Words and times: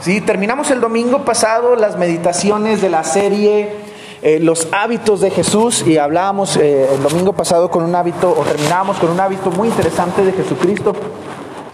Sí, 0.00 0.20
terminamos 0.20 0.70
el 0.70 0.80
domingo 0.80 1.24
pasado 1.24 1.74
las 1.74 1.98
meditaciones 1.98 2.80
de 2.80 2.88
la 2.88 3.02
serie 3.02 3.72
eh, 4.22 4.38
Los 4.40 4.68
hábitos 4.72 5.20
de 5.20 5.30
Jesús 5.30 5.84
y 5.86 5.96
hablábamos 5.98 6.56
eh, 6.56 6.92
el 6.92 7.02
domingo 7.02 7.32
pasado 7.32 7.70
con 7.70 7.84
un 7.84 7.94
hábito, 7.94 8.30
o 8.30 8.42
terminamos 8.42 8.96
con 8.98 9.10
un 9.10 9.20
hábito 9.20 9.50
muy 9.50 9.68
interesante 9.68 10.24
de 10.24 10.32
Jesucristo. 10.32 10.92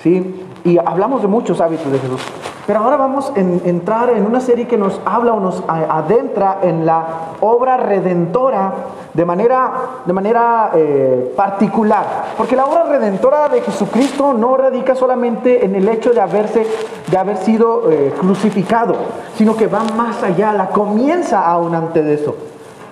¿sí? 0.03 0.47
Y 0.65 0.79
hablamos 0.79 1.23
de 1.23 1.29
muchos 1.29 1.61
hábitos 1.61 1.91
de 1.91 1.99
Jesús. 1.99 2.21
Pero 2.67 2.81
ahora 2.81 2.97
vamos 2.97 3.31
a 3.37 3.41
entrar 3.41 4.11
en 4.11 4.25
una 4.25 4.41
serie 4.41 4.67
que 4.67 4.79
nos 4.79 5.01
habla 5.05 5.35
o 5.35 5.41
nos 5.41 5.63
adentra 5.69 6.61
en 6.63 6.87
la 6.87 7.07
obra 7.41 7.77
redentora 7.77 8.73
de 9.13 9.25
manera, 9.25 9.73
de 10.07 10.13
manera 10.13 10.71
eh, 10.75 11.33
particular. 11.37 12.33
Porque 12.37 12.57
la 12.57 12.65
obra 12.65 12.85
redentora 12.85 13.49
de 13.49 13.61
Jesucristo 13.61 14.33
no 14.33 14.57
radica 14.57 14.95
solamente 14.95 15.65
en 15.65 15.75
el 15.75 15.89
hecho 15.89 16.13
de, 16.13 16.21
haberse, 16.23 16.67
de 17.07 17.17
haber 17.19 17.37
sido 17.37 17.91
eh, 17.91 18.15
crucificado, 18.19 18.95
sino 19.37 19.57
que 19.57 19.67
va 19.67 19.85
más 19.97 20.23
allá, 20.23 20.53
la 20.55 20.69
comienza 20.69 21.47
aún 21.47 21.75
antes 21.75 22.05
de 22.05 22.15
eso. 22.15 22.35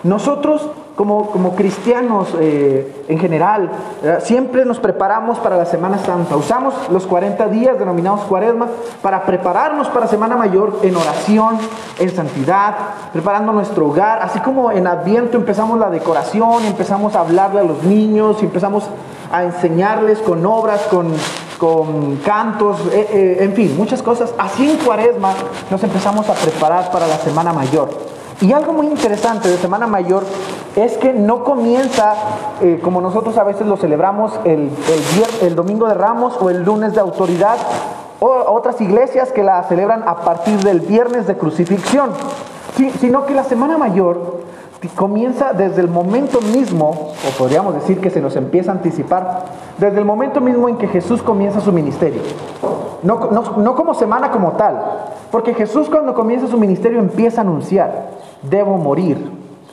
Nosotros 0.03 0.69
como, 0.97 1.31
como 1.31 1.55
cristianos 1.55 2.29
eh, 2.39 3.05
en 3.09 3.19
general, 3.19 3.71
eh, 4.03 4.19
siempre 4.21 4.65
nos 4.65 4.79
preparamos 4.79 5.39
para 5.39 5.57
la 5.57 5.65
Semana 5.65 5.99
Santa. 5.99 6.37
Usamos 6.37 6.75
los 6.91 7.07
40 7.07 7.49
días 7.49 7.79
denominados 7.79 8.23
cuaresma 8.23 8.69
para 9.01 9.25
prepararnos 9.25 9.89
para 9.89 10.07
Semana 10.07 10.37
Mayor 10.37 10.81
en 10.83 10.97
oración, 10.97 11.59
en 11.99 12.11
santidad, 12.15 12.75
preparando 13.13 13.53
nuestro 13.53 13.89
hogar. 13.89 14.21
Así 14.23 14.41
como 14.41 14.71
en 14.71 14.87
Adviento 14.87 15.37
empezamos 15.37 15.79
la 15.79 15.89
decoración, 15.89 16.65
empezamos 16.65 17.15
a 17.15 17.21
hablarle 17.21 17.61
a 17.61 17.65
los 17.65 17.83
niños, 17.85 18.43
empezamos 18.43 18.85
a 19.33 19.45
enseñarles 19.45 20.19
con 20.19 20.45
obras, 20.45 20.83
con, 20.91 21.09
con 21.59 22.17
cantos, 22.17 22.77
eh, 22.93 23.39
en 23.41 23.55
fin, 23.55 23.75
muchas 23.79 24.03
cosas. 24.03 24.35
Así 24.37 24.69
en 24.69 24.77
cuaresma 24.79 25.33
nos 25.71 25.83
empezamos 25.83 26.29
a 26.29 26.35
preparar 26.35 26.91
para 26.91 27.07
la 27.07 27.17
Semana 27.17 27.53
Mayor. 27.53 28.12
Y 28.43 28.53
algo 28.53 28.73
muy 28.73 28.89
interesante 28.89 29.49
de 29.49 29.57
Semana 29.57 29.87
Mayor 29.87 30.25
es 30.75 30.97
que 30.97 31.13
no 31.13 31.45
comienza 31.45 32.15
eh, 32.61 32.81
como 32.83 33.01
nosotros 33.01 33.39
a 33.39 33.45
veces 33.45 33.69
lo 33.69 33.77
celebramos 33.77 34.33
el, 34.43 34.69
el, 35.43 35.55
domingo 35.55 35.87
de 35.87 35.95
Ramos 35.95 36.37
o 36.41 36.51
el 36.51 36.65
lunes 36.65 36.93
de 36.93 37.01
autoridad, 37.01 37.57
o 38.19 38.29
otras 38.53 38.81
iglesias 38.81 39.31
que 39.31 39.45
la 39.45 39.63
celebran 39.65 40.03
a 40.09 40.23
partir 40.23 40.59
del 40.59 40.81
viernes 40.81 41.29
de 41.29 41.37
crucifixión, 41.37 42.11
sino 42.99 43.27
que 43.27 43.35
la 43.35 43.45
Semana 43.45 43.79
Mayor 43.79 44.41
comienza 44.97 45.53
desde 45.53 45.81
el 45.81 45.89
momento 45.89 46.41
mismo, 46.41 46.89
o 46.91 47.39
podríamos 47.39 47.75
decir 47.75 48.01
que 48.01 48.11
se 48.11 48.21
nos 48.21 48.35
empieza 48.35 48.73
a 48.73 48.75
anticipar, 48.75 49.45
desde 49.79 49.99
el 50.01 50.05
momento 50.05 50.41
mismo 50.41 50.69
en 50.69 50.79
que 50.79 50.89
Jesús 50.89 51.23
comienza 51.23 51.61
su 51.61 51.71
ministerio. 51.71 52.23
No, 53.05 53.31
no, 53.31 53.43
no 53.59 53.75
como 53.77 53.95
semana 53.95 54.33
como 54.33 54.53
tal, 54.53 54.83
porque 55.31 55.55
Jesús 55.55 55.89
cuando 55.89 56.15
comienza 56.15 56.49
su 56.49 56.59
ministerio 56.59 56.99
empieza 56.99 57.41
a 57.41 57.45
anunciar 57.45 58.22
debo 58.43 58.77
morir, 58.77 59.31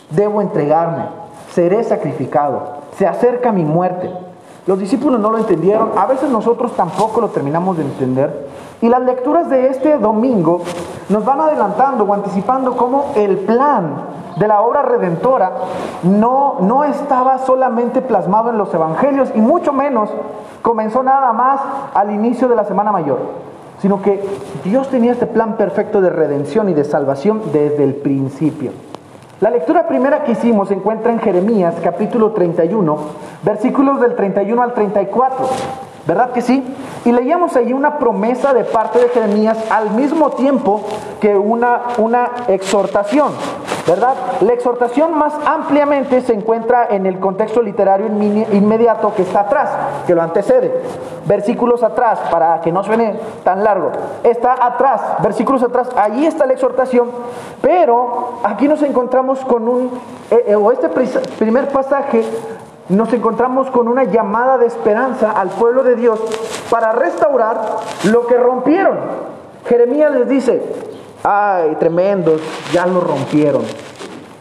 debo 0.10 0.42
entregarme, 0.42 1.06
seré 1.52 1.84
sacrificado, 1.84 2.80
se 2.98 3.08
acerca 3.08 3.52
mi 3.52 3.64
muerte. 3.64 4.12
Los 4.68 4.80
discípulos 4.80 5.20
no 5.20 5.32
lo 5.32 5.40
entendieron, 5.40 5.92
a 5.98 6.06
veces 6.06 6.30
nosotros 6.30 6.76
tampoco 6.76 7.22
lo 7.22 7.30
terminamos 7.30 7.78
de 7.78 7.84
entender. 7.84 8.50
Y 8.82 8.88
las 8.88 9.02
lecturas 9.02 9.50
de 9.50 9.68
este 9.68 9.98
domingo 9.98 10.62
nos 11.10 11.26
van 11.26 11.42
adelantando 11.42 12.04
o 12.04 12.14
anticipando 12.14 12.78
cómo 12.78 13.12
el 13.16 13.38
plan 13.40 13.94
de 14.38 14.48
la 14.48 14.62
obra 14.62 14.84
redentora 14.84 15.52
no, 16.04 16.58
no 16.62 16.84
estaba 16.84 17.40
solamente 17.40 18.02
plasmado 18.02 18.52
en 18.52 18.58
los 18.58 18.74
evangelios 18.74 19.30
y 19.36 19.42
mucho 19.42 19.74
menos 19.74 20.10
comenzó 20.62 21.04
nada 21.04 21.34
más 21.34 21.60
al 21.94 22.12
inicio 22.12 22.48
de 22.48 22.56
la 22.56 22.64
Semana 22.64 22.92
Mayor 22.92 23.20
sino 23.82 24.02
que 24.02 24.24
Dios 24.64 24.90
tenía 24.90 25.14
este 25.14 25.28
plan 25.28 25.58
perfecto 25.58 26.02
de 26.02 26.10
redención 26.10 26.70
y 26.70 26.74
de 26.74 26.84
salvación 26.84 27.42
desde 27.54 27.84
el 27.84 27.96
principio. 27.96 28.72
La 29.42 29.50
lectura 29.50 29.88
primera 29.88 30.26
que 30.26 30.34
hicimos 30.34 30.68
se 30.68 30.74
encuentra 30.74 31.14
en 31.14 31.20
Jeremías 31.20 31.76
capítulo 31.82 32.32
31, 32.32 32.98
versículos 33.44 34.02
del 34.02 34.16
31 34.16 34.62
al 34.62 34.74
34. 34.74 35.48
¿Verdad 36.06 36.32
que 36.32 36.42
sí? 36.42 36.64
Y 37.06 37.12
leíamos 37.12 37.56
allí 37.56 37.72
una 37.72 38.00
promesa 38.00 38.54
de 38.54 38.66
parte 38.66 39.00
de 39.00 39.10
Jeremías 39.10 39.58
al 39.70 39.92
mismo 39.92 40.32
tiempo 40.32 40.82
que 41.22 41.38
una, 41.38 41.82
una 42.00 42.32
exhortación. 42.48 43.32
¿Verdad? 43.90 44.14
La 44.42 44.54
exhortación 44.54 45.18
más 45.18 45.34
ampliamente 45.46 46.22
se 46.22 46.34
encuentra 46.34 46.88
en 46.92 47.08
el 47.08 47.20
contexto 47.20 47.64
literario 47.64 48.06
inmediato 48.06 49.14
que 49.16 49.24
está 49.24 49.42
atrás, 49.42 49.72
que 50.06 50.14
lo 50.14 50.22
antecede. 50.22 50.72
Versículos 51.26 51.82
atrás, 51.82 52.20
para 52.30 52.62
que 52.62 52.72
no 52.72 52.84
suene 52.84 53.20
tan 53.44 53.64
largo. 53.64 53.92
Está 54.24 54.64
atrás, 54.64 55.02
versículos 55.24 55.64
atrás, 55.64 55.90
allí 55.96 56.28
está 56.28 56.46
la 56.46 56.54
exhortación, 56.54 57.10
pero 57.62 58.40
aquí 58.44 58.68
nos 58.68 58.84
encontramos 58.84 59.40
con 59.40 59.68
un, 59.68 60.00
eh, 60.30 60.46
eh, 60.50 60.56
o 60.56 60.72
este 60.72 60.90
primer 61.40 61.70
pasaje, 61.70 62.24
nos 62.90 63.12
encontramos 63.12 63.72
con 63.72 63.88
una 63.88 64.04
llamada 64.04 64.60
de 64.60 64.68
esperanza 64.68 65.32
al 65.32 65.50
pueblo 65.50 65.84
de 65.84 65.96
Dios 65.96 66.20
para 66.70 66.92
restaurar 66.92 67.78
lo 68.04 68.28
que 68.28 68.38
rompieron. 68.38 68.98
Jeremías 69.68 70.12
les 70.12 70.30
dice, 70.30 70.89
Ay, 71.24 71.76
tremendos, 71.80 72.42
ya 72.72 72.86
lo 72.86 73.02
rompieron. 73.02 73.64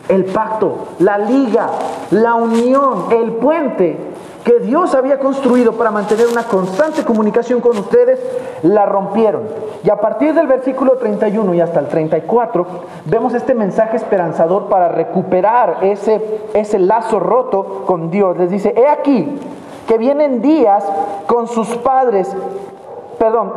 El 0.09 0.25
pacto, 0.27 0.89
la 1.00 1.19
liga, 1.19 1.69
la 2.11 2.34
unión, 2.34 3.06
el 3.11 3.33
puente 3.33 3.97
que 4.44 4.61
Dios 4.61 4.94
había 4.94 5.19
construido 5.19 5.72
para 5.72 5.91
mantener 5.91 6.27
una 6.27 6.44
constante 6.44 7.05
comunicación 7.05 7.61
con 7.61 7.77
ustedes, 7.77 8.19
la 8.62 8.87
rompieron. 8.87 9.43
Y 9.84 9.91
a 9.91 9.97
partir 10.00 10.33
del 10.33 10.47
versículo 10.47 10.97
31 10.97 11.55
y 11.55 11.61
hasta 11.61 11.81
el 11.81 11.88
34, 11.88 12.67
vemos 13.05 13.34
este 13.34 13.55
mensaje 13.55 13.97
esperanzador 13.97 14.69
para 14.69 14.88
recuperar 14.88 15.78
ese, 15.83 16.41
ese 16.55 16.78
lazo 16.78 17.21
roto 17.21 17.84
con 17.87 18.11
Dios. 18.11 18.38
Les 18.38 18.50
dice, 18.50 18.72
he 18.75 18.88
aquí 18.88 19.38
que 19.87 19.99
vienen 19.99 20.41
días 20.41 20.84
con 21.27 21.47
sus 21.49 21.69
padres, 21.77 22.34
perdón, 23.19 23.53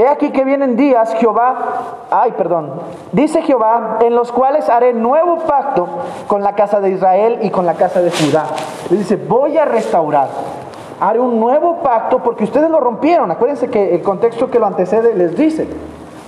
He 0.00 0.08
aquí 0.08 0.30
que 0.30 0.44
vienen 0.44 0.76
días, 0.76 1.14
Jehová, 1.16 2.06
ay, 2.10 2.32
perdón, 2.32 2.72
dice 3.12 3.42
Jehová, 3.42 3.98
en 4.00 4.14
los 4.14 4.32
cuales 4.32 4.70
haré 4.70 4.94
nuevo 4.94 5.40
pacto 5.40 5.86
con 6.26 6.42
la 6.42 6.54
casa 6.54 6.80
de 6.80 6.88
Israel 6.88 7.40
y 7.42 7.50
con 7.50 7.66
la 7.66 7.74
casa 7.74 8.00
de 8.00 8.10
Judá. 8.10 8.46
Le 8.88 8.96
dice, 8.96 9.16
voy 9.16 9.58
a 9.58 9.66
restaurar, 9.66 10.28
haré 11.00 11.20
un 11.20 11.38
nuevo 11.38 11.82
pacto 11.82 12.22
porque 12.22 12.44
ustedes 12.44 12.70
lo 12.70 12.80
rompieron. 12.80 13.30
Acuérdense 13.30 13.68
que 13.68 13.94
el 13.94 14.00
contexto 14.00 14.50
que 14.50 14.58
lo 14.58 14.64
antecede 14.64 15.14
les 15.14 15.36
dice, 15.36 15.68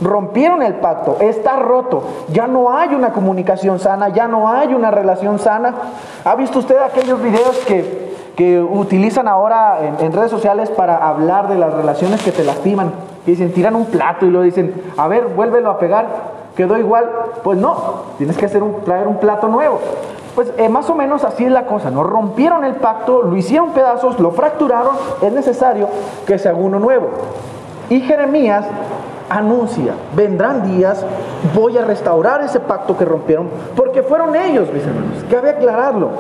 rompieron 0.03 0.63
el 0.63 0.75
pacto, 0.75 1.17
está 1.21 1.57
roto, 1.57 2.03
ya 2.29 2.47
no 2.47 2.77
hay 2.77 2.95
una 2.95 3.15
comunicación 3.15 3.79
sana, 3.79 4.11
ya 4.11 4.29
no 4.29 4.51
hay 4.51 4.75
una 4.75 4.91
relación 4.91 5.39
sana. 5.39 5.75
¿Ha 6.27 6.35
visto 6.35 6.59
usted 6.59 6.77
aquellos 6.77 7.23
videos 7.23 7.57
que, 7.67 8.13
que 8.37 8.61
utilizan 8.61 9.29
ahora 9.29 9.97
en, 10.01 10.13
redes 10.13 10.31
sociales 10.31 10.71
para 10.71 11.09
hablar 11.09 11.49
de 11.49 11.57
las 11.57 11.73
relaciones 11.73 12.23
que 12.23 12.33
te 12.33 12.45
lastiman? 12.45 12.93
Y 13.27 13.33
dicen, 13.33 13.53
tiran 13.53 13.77
un 13.77 13.87
plato 13.87 14.27
y 14.27 14.31
lo 14.31 14.43
dicen, 14.43 14.75
a 14.97 15.07
ver, 15.09 15.27
vuélvelo 15.27 15.71
a 15.71 15.79
pegar, 15.79 16.07
quedó 16.57 16.79
igual. 16.79 17.11
Pues 17.43 17.59
no, 17.59 17.77
tienes 18.19 18.37
que 18.37 18.47
hacer 18.47 18.63
un, 18.63 18.83
traer 18.85 19.07
un 19.07 19.17
plato 19.17 19.49
nuevo. 19.49 19.81
Pues 20.35 20.51
eh, 20.57 20.69
más 20.69 20.89
o 20.89 20.95
menos 20.95 21.25
así 21.25 21.45
es 21.45 21.53
la 21.53 21.67
cosa, 21.67 21.91
¿no? 21.91 22.03
Rompieron 22.05 22.65
el 22.65 22.77
pacto, 22.77 23.23
lo 23.23 23.37
hicieron 23.37 23.71
pedazos, 23.71 24.19
lo 24.19 24.31
fracturaron, 24.31 24.97
es 25.21 25.33
necesario 25.33 25.89
que 26.27 26.39
se 26.39 26.49
haga 26.49 26.59
uno 26.59 26.79
nuevo. 26.79 27.11
Y 27.91 28.01
Jeremías 28.01 28.65
anuncia, 29.29 29.95
vendrán 30.15 30.63
días, 30.63 31.05
voy 31.55 31.77
a 31.79 31.83
restaurar 31.83 32.43
ese 32.43 32.61
pacto 32.61 32.97
que 32.97 33.05
rompieron, 33.05 33.49
porque 33.77 34.03
fueron 34.03 34.35
ellos, 34.37 34.73
mis 34.73 34.87
hermanos, 34.87 35.25
cabe 35.31 35.51
aclararlo. 35.51 36.11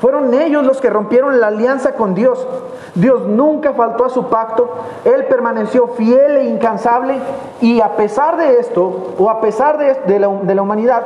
Fueron 0.00 0.32
ellos 0.32 0.64
los 0.64 0.80
que 0.80 0.90
rompieron 0.90 1.40
la 1.40 1.48
alianza 1.48 1.94
con 1.94 2.14
Dios. 2.14 2.46
Dios 2.94 3.26
nunca 3.26 3.72
faltó 3.74 4.04
a 4.04 4.08
su 4.08 4.28
pacto, 4.28 4.68
Él 5.04 5.26
permaneció 5.26 5.88
fiel 5.88 6.36
e 6.36 6.44
incansable 6.44 7.18
y 7.60 7.80
a 7.80 7.96
pesar 7.96 8.36
de 8.36 8.58
esto, 8.58 9.14
o 9.18 9.30
a 9.30 9.40
pesar 9.40 9.78
de, 9.78 10.18
la, 10.18 10.28
de, 10.28 10.54
la, 10.54 10.62
humanidad, 10.62 11.04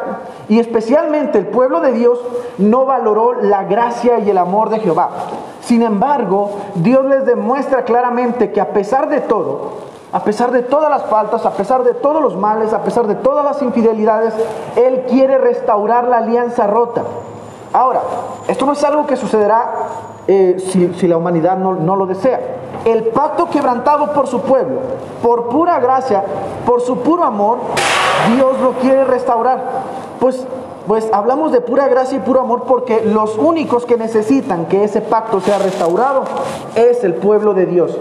y 0.48 0.58
especialmente 0.58 1.38
el 1.38 1.46
pueblo 1.46 1.80
de 1.80 1.92
Dios, 1.92 2.20
no 2.58 2.86
valoró 2.86 3.34
la 3.34 3.64
gracia 3.64 4.18
y 4.20 4.30
el 4.30 4.38
amor 4.38 4.70
de 4.70 4.80
Jehová. 4.80 5.10
Sin 5.60 5.82
embargo, 5.82 6.50
Dios 6.76 7.04
les 7.04 7.24
demuestra 7.24 7.84
claramente 7.84 8.52
que 8.52 8.60
a 8.60 8.72
pesar 8.72 9.08
de 9.08 9.20
todo, 9.20 9.72
a 10.12 10.24
pesar 10.24 10.50
de 10.50 10.62
todas 10.62 10.90
las 10.90 11.04
faltas, 11.04 11.46
a 11.46 11.52
pesar 11.52 11.84
de 11.84 11.94
todos 11.94 12.22
los 12.22 12.36
males, 12.36 12.72
a 12.72 12.82
pesar 12.82 13.06
de 13.06 13.14
todas 13.14 13.44
las 13.44 13.62
infidelidades, 13.62 14.34
Él 14.76 15.04
quiere 15.08 15.38
restaurar 15.38 16.06
la 16.08 16.18
alianza 16.18 16.66
rota. 16.66 17.02
Ahora, 17.72 18.02
esto 18.48 18.66
no 18.66 18.72
es 18.72 18.84
algo 18.84 19.06
que 19.06 19.16
sucederá 19.16 19.72
eh, 20.26 20.56
si, 20.98 21.06
la 21.06 21.16
humanidad 21.16 21.56
no, 21.56 21.74
no 21.74 21.96
lo 21.96 22.06
desea. 22.06 22.40
El 22.84 23.04
pacto 23.04 23.48
quebrantado 23.48 24.12
por 24.12 24.26
su 24.26 24.40
pueblo, 24.40 24.80
por 25.22 25.48
pura 25.48 25.78
gracia, 25.80 26.24
por 26.66 26.80
su 26.80 26.98
puro 26.98 27.24
amor, 27.24 27.58
Dios 28.34 28.58
lo 28.60 28.72
quiere 28.72 29.04
restaurar. 29.04 29.60
Pues 30.20 30.46
pues 30.86 31.08
hablamos 31.12 31.52
de 31.52 31.60
pura 31.60 31.86
gracia 31.86 32.18
y 32.18 32.20
puro 32.20 32.40
amor 32.40 32.64
porque 32.66 33.04
los 33.04 33.38
únicos 33.38 33.86
que 33.86 33.96
necesitan 33.96 34.66
que 34.66 34.82
ese 34.82 35.00
pacto 35.00 35.40
sea 35.40 35.58
restaurado 35.58 36.24
es 36.74 37.04
el 37.04 37.14
pueblo 37.14 37.54
de 37.54 37.66
Dios. 37.66 37.96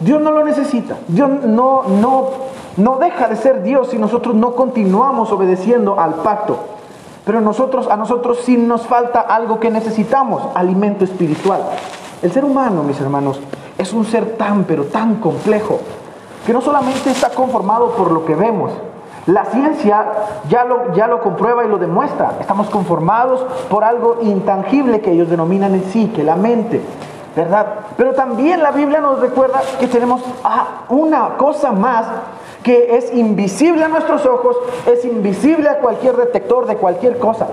Dios 0.00 0.22
no 0.22 0.30
lo 0.30 0.42
necesita. 0.42 0.96
Dios 1.06 1.28
no, 1.44 1.82
no 1.82 2.30
no 2.76 2.96
deja 2.96 3.28
de 3.28 3.36
ser 3.36 3.62
Dios 3.62 3.88
si 3.90 3.98
nosotros 3.98 4.34
no 4.34 4.54
continuamos 4.54 5.30
obedeciendo 5.30 5.98
al 6.00 6.14
pacto. 6.14 6.58
Pero 7.24 7.40
nosotros, 7.40 7.88
a 7.88 7.96
nosotros 7.96 8.40
sí 8.44 8.56
nos 8.56 8.86
falta 8.86 9.20
algo 9.20 9.58
que 9.58 9.70
necesitamos, 9.70 10.42
alimento 10.54 11.04
espiritual. 11.04 11.62
El 12.22 12.32
ser 12.32 12.44
humano, 12.44 12.82
mis 12.82 13.00
hermanos, 13.00 13.40
es 13.78 13.92
un 13.92 14.04
ser 14.04 14.36
tan, 14.36 14.64
pero 14.64 14.84
tan 14.84 15.16
complejo, 15.16 15.80
que 16.46 16.52
no 16.52 16.60
solamente 16.60 17.10
está 17.10 17.30
conformado 17.30 17.92
por 17.92 18.10
lo 18.10 18.24
que 18.26 18.34
vemos, 18.34 18.72
la 19.26 19.46
ciencia 19.46 20.06
ya 20.50 20.64
lo, 20.64 20.92
ya 20.92 21.06
lo 21.06 21.20
comprueba 21.22 21.64
y 21.64 21.68
lo 21.68 21.78
demuestra. 21.78 22.34
Estamos 22.40 22.68
conformados 22.68 23.40
por 23.70 23.82
algo 23.82 24.18
intangible 24.20 25.00
que 25.00 25.12
ellos 25.12 25.30
denominan 25.30 25.74
en 25.74 25.84
sí, 25.84 26.12
que 26.14 26.22
la 26.22 26.36
mente, 26.36 26.82
¿verdad? 27.34 27.66
Pero 27.96 28.12
también 28.12 28.62
la 28.62 28.70
Biblia 28.70 29.00
nos 29.00 29.20
recuerda 29.20 29.62
que 29.80 29.88
tenemos 29.88 30.20
una 30.90 31.38
cosa 31.38 31.72
más 31.72 32.06
que 32.64 32.96
es 32.96 33.14
invisible 33.14 33.84
a 33.84 33.88
nuestros 33.88 34.26
ojos, 34.26 34.56
es 34.90 35.04
invisible 35.04 35.68
a 35.68 35.78
cualquier 35.78 36.16
detector 36.16 36.66
de 36.66 36.76
cualquier 36.76 37.18
cosa, 37.18 37.46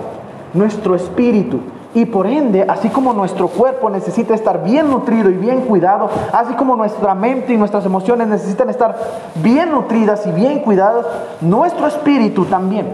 nuestro 0.54 0.96
espíritu. 0.96 1.60
Y 1.94 2.06
por 2.06 2.26
ende, 2.26 2.64
así 2.66 2.88
como 2.88 3.12
nuestro 3.12 3.48
cuerpo 3.48 3.90
necesita 3.90 4.34
estar 4.34 4.64
bien 4.64 4.90
nutrido 4.90 5.28
y 5.28 5.34
bien 5.34 5.60
cuidado, 5.60 6.08
así 6.32 6.54
como 6.54 6.74
nuestra 6.74 7.14
mente 7.14 7.52
y 7.52 7.58
nuestras 7.58 7.84
emociones 7.84 8.26
necesitan 8.28 8.70
estar 8.70 8.96
bien 9.36 9.70
nutridas 9.70 10.26
y 10.26 10.32
bien 10.32 10.60
cuidadas, 10.60 11.04
nuestro 11.42 11.86
espíritu 11.86 12.46
también. 12.46 12.86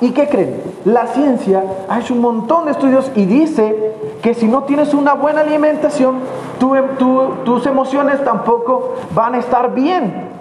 ¿Y 0.00 0.12
qué 0.12 0.26
creen? 0.26 0.62
La 0.86 1.06
ciencia 1.08 1.62
ha 1.90 2.00
hecho 2.00 2.14
un 2.14 2.20
montón 2.20 2.64
de 2.64 2.70
estudios 2.70 3.12
y 3.14 3.26
dice 3.26 3.92
que 4.22 4.32
si 4.32 4.46
no 4.46 4.62
tienes 4.62 4.94
una 4.94 5.12
buena 5.12 5.42
alimentación, 5.42 6.20
tus 7.44 7.66
emociones 7.66 8.24
tampoco 8.24 8.94
van 9.14 9.34
a 9.34 9.38
estar 9.38 9.74
bien. 9.74 10.33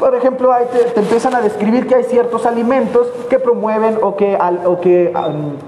Por 0.00 0.14
ejemplo, 0.14 0.50
te, 0.72 0.98
empiezan 0.98 1.34
a 1.34 1.42
describir 1.42 1.86
que 1.86 1.94
hay 1.94 2.04
ciertos 2.04 2.46
alimentos 2.46 3.06
que 3.28 3.38
promueven 3.38 3.98
o 4.02 4.16
que, 4.16 4.36
o 4.64 4.80
que 4.80 5.12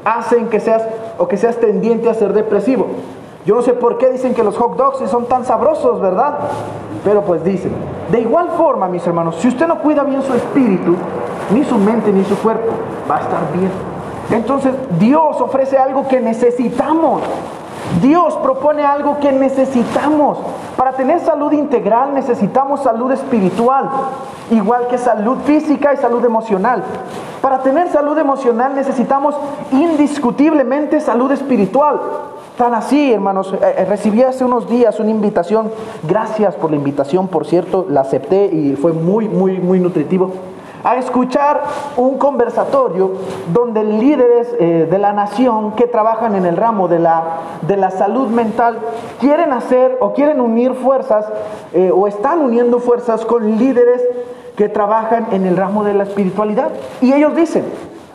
hacen 0.06 0.49
que 0.49 0.58
seas, 0.58 0.82
o 1.19 1.29
que 1.29 1.37
seas 1.37 1.58
tendiente 1.58 2.08
a 2.08 2.14
ser 2.14 2.32
depresivo. 2.32 2.87
Yo 3.44 3.55
no 3.55 3.62
sé 3.62 3.75
por 3.75 3.99
qué 3.99 4.08
dicen 4.11 4.34
que 4.34 4.43
los 4.43 4.56
hot 4.56 4.76
dogs 4.76 5.11
son 5.11 5.26
tan 5.26 5.44
sabrosos, 5.44 6.00
¿verdad? 6.00 6.38
Pero 7.05 7.20
pues 7.23 7.44
dicen. 7.44 7.73
De 8.11 8.20
igual 8.20 8.49
forma, 8.56 8.88
mis 8.88 9.06
hermanos, 9.06 9.37
si 9.37 9.49
usted 9.49 9.67
no 9.67 9.81
cuida 9.81 10.02
bien 10.02 10.23
su 10.23 10.32
espíritu, 10.32 10.96
ni 11.52 11.62
su 11.64 11.76
mente, 11.76 12.11
ni 12.11 12.25
su 12.25 12.37
cuerpo, 12.38 12.73
va 13.11 13.19
a 13.19 13.20
estar 13.20 13.52
bien. 13.52 13.70
Entonces 14.31 14.73
Dios 14.99 15.40
ofrece 15.43 15.76
algo 15.76 16.08
que 16.08 16.20
necesitamos. 16.20 17.20
Dios 18.00 18.35
propone 18.37 18.85
algo 18.85 19.19
que 19.19 19.33
necesitamos. 19.33 20.39
Para 20.77 20.93
tener 20.93 21.21
salud 21.21 21.53
integral 21.53 22.15
necesitamos 22.15 22.83
salud 22.83 23.11
espiritual, 23.12 23.91
igual 24.50 24.87
que 24.89 24.99
salud 24.99 25.39
física 25.44 25.93
y 25.93 25.97
salud 25.97 26.25
emocional. 26.25 26.83
Para 27.41 27.59
tener 27.59 27.89
salud 27.91 28.17
emocional 28.17 28.75
necesitamos 28.75 29.35
indiscutiblemente 29.73 31.00
salud 31.00 31.31
espiritual. 31.33 32.00
Tan 32.56 32.75
así, 32.75 33.12
hermanos, 33.12 33.53
eh, 33.55 33.75
eh, 33.79 33.85
recibí 33.87 34.23
hace 34.23 34.44
unos 34.44 34.69
días 34.69 35.00
una 35.00 35.11
invitación. 35.11 35.71
Gracias 36.06 36.55
por 36.55 36.71
la 36.71 36.77
invitación, 36.77 37.29
por 37.29 37.47
cierto, 37.47 37.87
la 37.89 38.03
acepté 38.03 38.47
y 38.47 38.77
fue 38.77 38.93
muy, 38.93 39.29
muy, 39.29 39.59
muy 39.59 39.81
nutritivo 39.81 40.31
a 40.84 40.96
escuchar 40.96 41.62
un 41.96 42.19
conversatorio 42.19 43.12
donde 43.52 43.84
líderes 43.84 44.49
eh, 44.58 44.88
de 44.90 44.99
la 44.99 45.12
nación 45.12 45.73
que 45.73 45.87
trabajan 45.87 46.34
en 46.34 46.46
el 46.46 46.56
ramo 46.56 46.88
de 46.88 46.99
la, 46.99 47.23
de 47.62 47.76
la 47.76 47.90
salud 47.90 48.29
mental 48.29 48.79
quieren 49.20 49.52
hacer 49.52 49.99
o 50.00 50.12
quieren 50.12 50.40
unir 50.40 50.75
fuerzas 50.75 51.26
eh, 51.73 51.90
o 51.94 52.06
están 52.06 52.40
uniendo 52.40 52.79
fuerzas 52.79 53.25
con 53.25 53.58
líderes 53.58 54.02
que 54.56 54.69
trabajan 54.69 55.29
en 55.32 55.46
el 55.46 55.56
ramo 55.56 55.84
de 55.84 55.94
la 55.94 56.05
espiritualidad. 56.05 56.70
Y 57.00 57.12
ellos 57.12 57.34
dicen, 57.34 57.64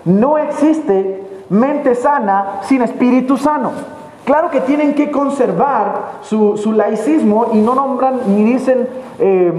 no 0.05 0.37
existe 0.37 1.23
mente 1.49 1.95
sana 1.95 2.59
sin 2.63 2.81
espíritu 2.81 3.37
sano. 3.37 3.96
Claro 4.27 4.49
que 4.49 4.59
tienen 4.59 4.93
que 4.93 5.09
conservar 5.09 6.17
su, 6.19 6.73
laicismo 6.75 7.45
y 7.53 7.59
no 7.59 7.75
nombran 7.75 8.19
ni 8.27 8.43
dicen 8.43 8.89
eh, 9.19 9.53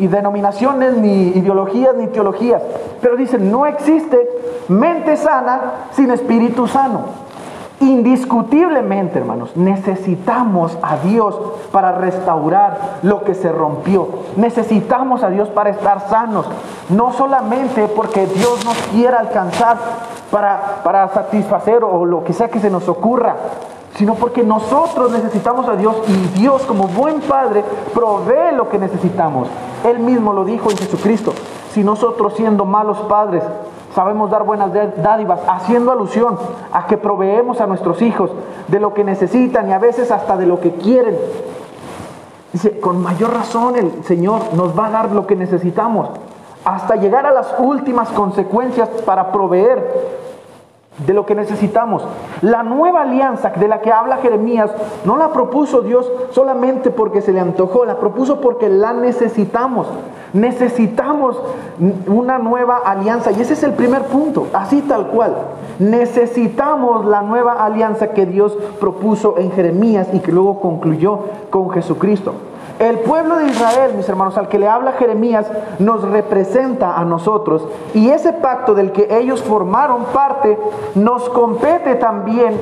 denominaciones, 0.00 0.96
ni 0.96 1.24
ideologías, 1.36 1.94
ni 1.94 2.06
teologías, 2.06 2.62
pero 3.02 3.18
dicen, 3.18 3.52
no 3.52 3.66
existe 3.66 4.26
mente 4.68 5.18
sana 5.18 5.88
sin 5.92 6.10
espíritu 6.10 6.66
sano. 6.66 7.00
Indiscutiblemente, 7.80 9.18
hermanos, 9.18 9.54
necesitamos 9.58 10.78
a 10.80 10.96
Dios 10.96 11.38
para 11.70 11.92
restaurar 11.92 13.00
lo 13.02 13.24
que 13.24 13.34
se 13.34 13.52
rompió. 13.52 14.08
Necesitamos 14.36 15.22
a 15.22 15.28
Dios 15.28 15.50
para 15.50 15.68
estar 15.68 16.08
sanos. 16.08 16.46
No 16.88 17.12
solamente 17.12 17.88
porque 17.88 18.26
Dios 18.26 18.64
nos 18.64 18.78
quiera 18.90 19.18
alcanzar 19.18 19.76
para, 20.30 20.80
para 20.82 21.08
satisfacer 21.08 21.84
o 21.84 22.06
lo 22.06 22.24
que 22.24 22.32
sea 22.32 22.48
que 22.48 22.60
se 22.60 22.70
nos 22.70 22.88
ocurra, 22.88 23.36
sino 23.96 24.14
porque 24.14 24.42
nosotros 24.42 25.10
necesitamos 25.12 25.68
a 25.68 25.76
Dios 25.76 25.96
y 26.08 26.38
Dios 26.38 26.62
como 26.62 26.88
buen 26.88 27.20
Padre 27.20 27.64
provee 27.92 28.54
lo 28.56 28.68
que 28.68 28.78
necesitamos. 28.78 29.48
Él 29.84 30.00
mismo 30.00 30.32
lo 30.32 30.44
dijo 30.44 30.70
en 30.70 30.76
Jesucristo. 30.76 31.32
Si 31.72 31.84
nosotros 31.84 32.34
siendo 32.36 32.64
malos 32.64 32.98
padres 33.08 33.42
sabemos 33.94 34.30
dar 34.30 34.44
buenas 34.44 34.70
dádivas, 34.72 35.40
haciendo 35.48 35.92
alusión 35.92 36.36
a 36.72 36.86
que 36.86 36.96
proveemos 36.96 37.60
a 37.60 37.66
nuestros 37.66 38.02
hijos 38.02 38.30
de 38.68 38.80
lo 38.80 38.94
que 38.94 39.04
necesitan 39.04 39.68
y 39.68 39.72
a 39.72 39.78
veces 39.78 40.10
hasta 40.10 40.36
de 40.36 40.46
lo 40.46 40.60
que 40.60 40.72
quieren. 40.72 41.16
Dice, 42.52 42.78
con 42.80 43.02
mayor 43.02 43.34
razón 43.34 43.76
el 43.76 44.04
Señor 44.04 44.54
nos 44.54 44.78
va 44.78 44.86
a 44.86 44.90
dar 44.90 45.10
lo 45.12 45.26
que 45.26 45.36
necesitamos, 45.36 46.08
hasta 46.64 46.96
llegar 46.96 47.26
a 47.26 47.32
las 47.32 47.54
últimas 47.58 48.08
consecuencias 48.10 48.88
para 49.04 49.32
proveer 49.32 50.33
de 50.98 51.12
lo 51.12 51.26
que 51.26 51.34
necesitamos. 51.34 52.06
La 52.40 52.62
nueva 52.62 53.02
alianza 53.02 53.50
de 53.50 53.68
la 53.68 53.80
que 53.80 53.92
habla 53.92 54.18
Jeremías 54.18 54.70
no 55.04 55.16
la 55.16 55.32
propuso 55.32 55.82
Dios 55.82 56.10
solamente 56.30 56.90
porque 56.90 57.20
se 57.20 57.32
le 57.32 57.40
antojó, 57.40 57.84
la 57.84 57.98
propuso 57.98 58.40
porque 58.40 58.68
la 58.68 58.92
necesitamos. 58.92 59.88
Necesitamos 60.32 61.40
una 62.06 62.38
nueva 62.38 62.78
alianza 62.78 63.32
y 63.32 63.40
ese 63.40 63.54
es 63.54 63.62
el 63.62 63.72
primer 63.72 64.02
punto, 64.02 64.46
así 64.52 64.82
tal 64.82 65.08
cual. 65.08 65.34
Necesitamos 65.78 67.04
la 67.04 67.22
nueva 67.22 67.64
alianza 67.64 68.08
que 68.08 68.26
Dios 68.26 68.56
propuso 68.78 69.36
en 69.38 69.50
Jeremías 69.52 70.08
y 70.12 70.20
que 70.20 70.32
luego 70.32 70.60
concluyó 70.60 71.18
con 71.50 71.70
Jesucristo. 71.70 72.34
El 72.78 72.98
pueblo 73.00 73.36
de 73.36 73.46
Israel, 73.46 73.92
mis 73.96 74.08
hermanos, 74.08 74.36
al 74.36 74.48
que 74.48 74.58
le 74.58 74.68
habla 74.68 74.92
Jeremías, 74.92 75.46
nos 75.78 76.02
representa 76.02 76.96
a 76.96 77.04
nosotros. 77.04 77.68
Y 77.94 78.10
ese 78.10 78.32
pacto 78.32 78.74
del 78.74 78.90
que 78.90 79.06
ellos 79.16 79.42
formaron 79.42 80.06
parte 80.06 80.58
nos 80.96 81.28
compete 81.28 81.94
también, 81.94 82.60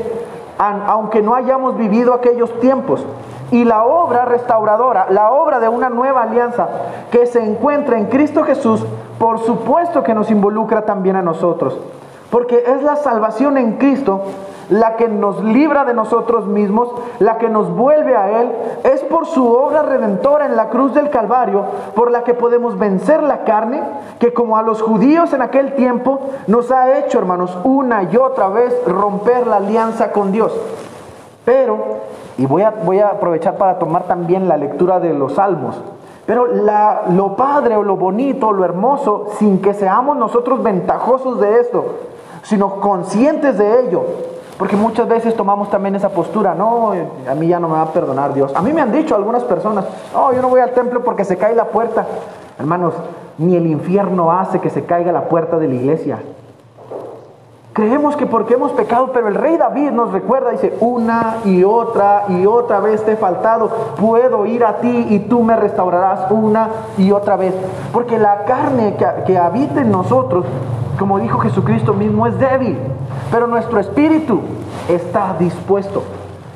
aunque 0.59 1.23
no 1.23 1.35
hayamos 1.35 1.79
vivido 1.79 2.13
aquellos 2.13 2.61
tiempos. 2.61 3.05
Y 3.51 3.65
la 3.65 3.85
obra 3.85 4.27
restauradora, 4.27 5.07
la 5.11 5.31
obra 5.31 5.61
de 5.61 5.69
una 5.69 5.89
nueva 5.89 6.23
alianza 6.23 6.69
que 7.11 7.27
se 7.27 7.43
encuentra 7.43 7.99
en 7.99 8.07
Cristo 8.07 8.45
Jesús, 8.45 8.85
por 9.19 9.39
supuesto 9.41 10.03
que 10.03 10.15
nos 10.15 10.31
involucra 10.31 10.83
también 10.85 11.17
a 11.17 11.23
nosotros. 11.23 11.79
Porque 12.33 12.65
es 12.67 12.83
la 12.83 12.97
salvación 12.97 13.59
en 13.59 13.75
Cristo 13.75 14.23
la 14.71 14.97
que 14.97 15.07
nos 15.07 15.45
libra 15.45 15.85
de 15.85 15.93
nosotros 15.93 16.47
mismos, 16.47 16.89
la 17.19 17.37
que 17.37 17.51
nos 17.51 17.71
vuelve 17.77 18.17
a 18.17 18.41
Él, 18.41 18.53
es 18.85 19.03
por 19.03 19.27
su 19.27 19.53
obra 19.53 19.83
redentora 19.83 20.47
en 20.47 20.57
la 20.57 20.71
cruz 20.71 20.95
del 20.95 21.11
Calvario, 21.11 21.63
por 21.95 22.11
la 22.11 22.25
que 22.25 22.33
podemos 22.33 22.79
vencer 22.79 23.23
la 23.23 23.45
carne, 23.45 23.83
que 24.19 24.33
como 24.33 24.57
a 24.57 24.63
los 24.63 24.81
judíos 24.81 25.35
en 25.35 25.43
aquel 25.43 25.75
tiempo 25.75 26.21
nos 26.47 26.73
ha 26.73 26.99
hecho, 26.99 27.19
hermanos, 27.19 27.59
una 27.65 28.05
y 28.05 28.17
otra 28.17 28.49
vez 28.49 28.75
romper 28.87 29.47
la 29.47 29.57
alianza 29.57 30.11
con 30.11 30.33
Dios. 30.33 30.59
Pero, 31.45 31.77
y 32.39 32.47
voy 32.47 32.63
a, 32.63 32.71
voy 32.71 33.01
a 33.01 33.09
aprovechar 33.09 33.57
para 33.57 33.79
tomar 33.79 34.05
también 34.05 34.49
la 34.49 34.57
lectura 34.57 35.01
de 35.01 35.13
los 35.13 35.35
salmos, 35.35 35.79
pero 36.25 36.47
la, 36.47 37.03
lo 37.11 37.37
padre 37.37 37.77
o 37.77 37.83
lo 37.83 37.97
bonito, 37.97 38.53
lo 38.53 38.65
hermoso, 38.65 39.27
sin 39.39 39.61
que 39.61 39.75
seamos 39.75 40.17
nosotros 40.17 40.63
ventajosos 40.63 41.39
de 41.39 41.61
esto, 41.61 41.85
sino 42.43 42.81
conscientes 42.81 43.59
de 43.59 43.81
ello, 43.81 44.05
porque 44.59 44.77
muchas 44.77 45.09
veces 45.09 45.35
tomamos 45.37 45.71
también 45.71 45.95
esa 45.95 46.11
postura, 46.11 46.55
no, 46.55 46.93
a 47.29 47.35
mí 47.35 47.49
ya 47.49 47.59
no 47.59 47.69
me 47.69 47.75
va 47.75 47.83
a 47.83 47.93
perdonar 47.93 48.35
Dios. 48.35 48.53
A 48.55 48.63
mí 48.63 48.73
me 48.73 48.81
han 48.81 48.93
dicho 48.93 49.15
algunas 49.15 49.45
personas, 49.45 49.85
no, 50.13 50.33
yo 50.33 50.43
no 50.43 50.49
voy 50.49 50.61
al 50.61 50.73
templo 50.73 51.03
porque 51.03 51.25
se 51.25 51.37
cae 51.37 51.55
la 51.55 51.67
puerta. 51.67 52.07
Hermanos, 52.59 52.95
ni 53.39 53.57
el 53.57 53.67
infierno 53.67 54.31
hace 54.31 54.61
que 54.61 54.71
se 54.71 54.85
caiga 54.85 55.13
la 55.13 55.29
puerta 55.29 55.59
de 55.59 55.69
la 55.69 55.75
iglesia. 55.75 56.19
Creemos 57.73 58.17
que 58.17 58.27
porque 58.27 58.55
hemos 58.55 58.73
pecado, 58.73 59.13
pero 59.15 59.29
el 59.29 59.35
rey 59.35 59.57
David 59.57 59.93
nos 59.93 60.13
recuerda, 60.13 60.51
dice, 60.51 60.77
una 60.81 61.39
y 61.47 61.65
otra 61.65 62.25
y 62.29 62.45
otra 62.45 62.81
vez 62.81 63.03
te 63.03 63.13
he 63.13 63.17
faltado, 63.17 63.71
puedo 63.99 64.45
ir 64.45 64.63
a 64.63 64.77
ti 64.77 65.07
y 65.09 65.21
tú 65.21 65.43
me 65.43 65.57
restaurarás 65.57 66.31
una 66.31 66.69
y 66.99 67.13
otra 67.13 67.37
vez. 67.37 67.55
Porque 67.91 68.19
la 68.19 68.45
carne 68.45 68.97
que, 69.27 69.39
habita 69.39 69.81
en 69.81 69.91
nosotros, 69.91 70.45
como 71.03 71.19
dijo 71.19 71.41
Jesucristo 71.41 71.95
mismo, 71.95 72.29
es 72.29 72.39
débil 72.39 72.79
pero 73.33 73.49
nuestro 73.49 73.81
espíritu 73.81 74.41
está 74.89 75.35
dispuesto. 75.37 76.05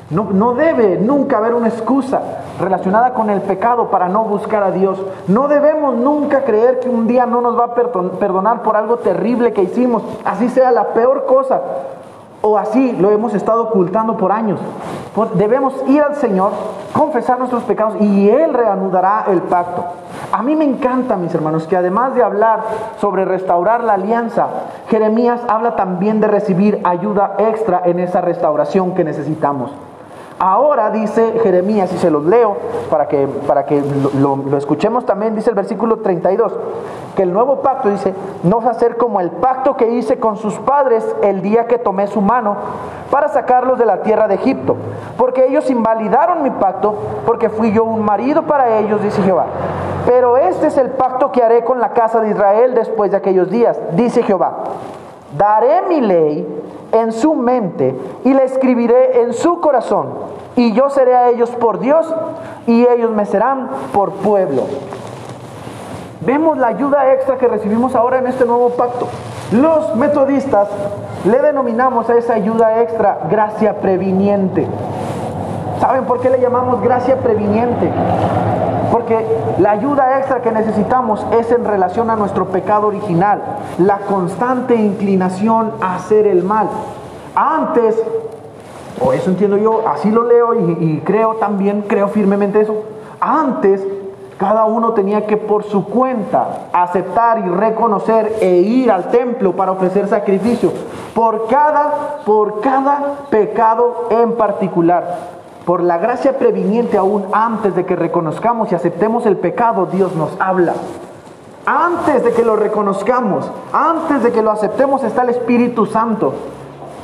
No, 0.08 0.54
debe 0.54 0.98
nunca 0.98 1.38
haber 1.38 1.52
una 1.52 1.66
excusa 1.66 2.22
relacionada 2.60 3.12
con 3.12 3.28
el 3.28 3.40
pecado 3.40 3.90
para 3.90 4.08
no 4.08 4.22
buscar 4.22 4.62
a 4.62 4.70
Dios. 4.70 5.02
No 5.26 5.48
debemos 5.48 5.96
nunca 5.96 6.44
creer 6.44 6.78
que 6.78 6.88
un 6.88 7.08
día 7.08 7.26
no 7.26 7.40
nos 7.40 7.58
va 7.58 7.64
a 7.64 7.74
perdonar 7.74 8.62
por 8.62 8.76
algo 8.76 8.98
terrible 8.98 9.52
que 9.52 9.64
hicimos, 9.64 10.04
así 10.24 10.48
sea 10.48 10.70
la 10.70 10.90
peor 10.90 11.26
cosa, 11.26 11.60
o 12.46 12.58
así 12.58 12.92
lo 12.92 13.10
hemos 13.10 13.34
estado 13.34 13.64
ocultando 13.64 14.16
por 14.16 14.32
años. 14.32 14.60
Debemos 15.34 15.74
ir 15.88 16.02
al 16.02 16.16
Señor, 16.16 16.52
confesar 16.92 17.38
nuestros 17.38 17.62
pecados 17.64 18.00
y 18.00 18.28
Él 18.28 18.54
reanudará 18.54 19.24
el 19.28 19.42
pacto. 19.42 19.84
A 20.32 20.42
mí 20.42 20.54
me 20.56 20.64
encanta, 20.64 21.16
mis 21.16 21.34
hermanos, 21.34 21.66
que 21.66 21.76
además 21.76 22.14
de 22.14 22.22
hablar 22.22 22.60
sobre 23.00 23.24
restaurar 23.24 23.82
la 23.82 23.94
alianza, 23.94 24.46
Jeremías 24.88 25.40
habla 25.48 25.76
también 25.76 26.20
de 26.20 26.28
recibir 26.28 26.80
ayuda 26.84 27.36
extra 27.38 27.82
en 27.84 27.98
esa 27.98 28.20
restauración 28.20 28.94
que 28.94 29.04
necesitamos. 29.04 29.72
Ahora 30.38 30.90
dice 30.90 31.40
Jeremías, 31.42 31.90
y 31.94 31.96
se 31.96 32.10
los 32.10 32.22
leo 32.24 32.58
para 32.90 33.08
que, 33.08 33.26
para 33.46 33.64
que 33.64 33.82
lo, 34.20 34.36
lo, 34.36 34.58
escuchemos 34.58 35.06
también, 35.06 35.34
dice 35.34 35.48
el 35.48 35.56
versículo 35.56 36.00
32, 36.00 36.52
que 37.16 37.22
el 37.22 37.32
nuevo 37.32 37.62
pacto 37.62 37.88
dice, 37.88 38.14
no 38.42 38.60
va 38.60 38.72
a 38.72 38.74
ser 38.74 38.98
como 38.98 39.20
el 39.20 39.30
pacto 39.30 39.78
que 39.78 39.88
hice 39.88 40.20
con 40.20 40.36
sus 40.36 40.58
padres 40.58 41.04
el 41.22 41.40
día 41.40 41.66
que 41.66 41.78
tomé 41.78 42.06
su 42.06 42.20
mano 42.20 42.54
para 43.10 43.28
sacarlos 43.28 43.78
de 43.78 43.86
la 43.86 44.02
tierra 44.02 44.28
de 44.28 44.34
Egipto, 44.34 44.76
porque 45.16 45.46
ellos 45.46 45.70
invalidaron 45.70 46.42
mi 46.42 46.50
pacto, 46.50 46.94
porque 47.24 47.48
fui 47.48 47.72
yo 47.72 47.84
un 47.84 48.04
marido 48.04 48.42
para 48.42 48.78
ellos, 48.78 49.02
dice 49.02 49.22
Jehová. 49.22 49.46
Pero 50.04 50.36
este 50.36 50.66
es 50.66 50.76
el 50.76 50.90
pacto 50.90 51.32
que 51.32 51.42
haré 51.42 51.64
con 51.64 51.80
la 51.80 51.94
casa 51.94 52.20
de 52.20 52.30
Israel 52.30 52.74
después 52.74 53.10
de 53.10 53.16
aquellos 53.16 53.50
días, 53.50 53.80
dice 53.92 54.22
Jehová. 54.22 54.58
Daré 55.36 55.82
mi 55.88 56.00
ley 56.00 56.46
en 56.92 57.12
su 57.12 57.34
mente 57.34 57.94
y 58.24 58.32
la 58.32 58.42
escribiré 58.42 59.22
en 59.22 59.32
su 59.32 59.60
corazón. 59.60 60.08
Y 60.56 60.72
yo 60.72 60.88
seré 60.90 61.14
a 61.14 61.28
ellos 61.28 61.50
por 61.50 61.80
Dios 61.80 62.12
y 62.66 62.86
ellos 62.86 63.10
me 63.10 63.26
serán 63.26 63.68
por 63.92 64.12
pueblo. 64.12 64.62
Vemos 66.20 66.56
la 66.56 66.68
ayuda 66.68 67.12
extra 67.12 67.36
que 67.36 67.46
recibimos 67.46 67.94
ahora 67.94 68.18
en 68.18 68.26
este 68.26 68.46
nuevo 68.46 68.70
pacto. 68.70 69.08
Los 69.52 69.94
metodistas 69.96 70.68
le 71.24 71.38
denominamos 71.40 72.08
a 72.08 72.16
esa 72.16 72.34
ayuda 72.34 72.82
extra 72.82 73.18
gracia 73.30 73.80
previniente. 73.80 74.66
¿Saben 75.80 76.04
por 76.04 76.20
qué 76.20 76.30
le 76.30 76.40
llamamos 76.40 76.80
gracia 76.80 77.18
previniente? 77.18 77.90
Porque 78.90 79.24
la 79.58 79.72
ayuda 79.72 80.18
extra 80.18 80.42
que 80.42 80.52
necesitamos 80.52 81.24
es 81.32 81.50
en 81.50 81.64
relación 81.64 82.10
a 82.10 82.16
nuestro 82.16 82.46
pecado 82.46 82.86
original, 82.86 83.42
la 83.78 83.98
constante 83.98 84.74
inclinación 84.74 85.72
a 85.80 85.96
hacer 85.96 86.26
el 86.26 86.44
mal. 86.44 86.68
Antes, 87.34 88.00
o 89.00 89.12
eso 89.12 89.30
entiendo 89.30 89.56
yo, 89.56 89.86
así 89.88 90.10
lo 90.10 90.24
leo 90.24 90.54
y, 90.54 91.02
creo 91.04 91.34
también, 91.34 91.82
creo 91.82 92.08
firmemente 92.08 92.60
eso, 92.60 92.82
antes 93.20 93.82
cada 94.38 94.66
uno 94.66 94.92
tenía 94.92 95.26
que 95.26 95.38
por 95.38 95.64
su 95.64 95.86
cuenta 95.86 96.68
aceptar 96.72 97.38
y 97.38 97.48
reconocer 97.48 98.36
e 98.40 98.56
ir 98.56 98.90
al 98.90 99.10
templo 99.10 99.52
para 99.52 99.72
ofrecer 99.72 100.08
sacrificio 100.08 100.72
por 101.14 101.46
cada 101.46 102.18
por 102.26 102.60
cada 102.60 103.14
pecado 103.30 104.08
en 104.10 104.32
particular. 104.36 105.35
Por 105.66 105.82
la 105.82 105.98
gracia 105.98 106.38
previniente 106.38 106.96
aún 106.96 107.24
antes 107.32 107.74
de 107.74 107.84
que 107.84 107.96
reconozcamos 107.96 108.70
y 108.70 108.76
aceptemos 108.76 109.26
el 109.26 109.36
pecado, 109.36 109.86
Dios 109.86 110.14
nos 110.14 110.30
habla. 110.38 110.74
Antes 111.66 112.22
de 112.22 112.30
que 112.30 112.44
lo 112.44 112.54
reconozcamos, 112.54 113.50
antes 113.72 114.22
de 114.22 114.30
que 114.30 114.42
lo 114.42 114.52
aceptemos 114.52 115.02
está 115.02 115.22
el 115.22 115.30
Espíritu 115.30 115.84
Santo. 115.84 116.34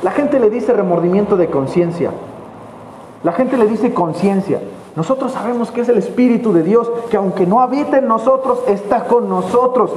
La 0.01 0.11
gente 0.11 0.39
le 0.39 0.49
dice 0.49 0.71
remordimiento 0.71 1.35
de 1.35 1.49
conciencia. 1.49 2.11
La 3.23 3.33
gente 3.33 3.57
le 3.57 3.67
dice 3.67 3.93
conciencia. 3.93 4.61
Nosotros 4.95 5.33
sabemos 5.33 5.69
que 5.69 5.81
es 5.81 5.89
el 5.89 5.97
Espíritu 5.97 6.53
de 6.53 6.63
Dios, 6.63 6.89
que 7.09 7.17
aunque 7.17 7.45
no 7.45 7.59
habite 7.59 7.97
en 7.97 8.07
nosotros, 8.07 8.59
está 8.67 9.03
con 9.03 9.27
nosotros. 9.27 9.91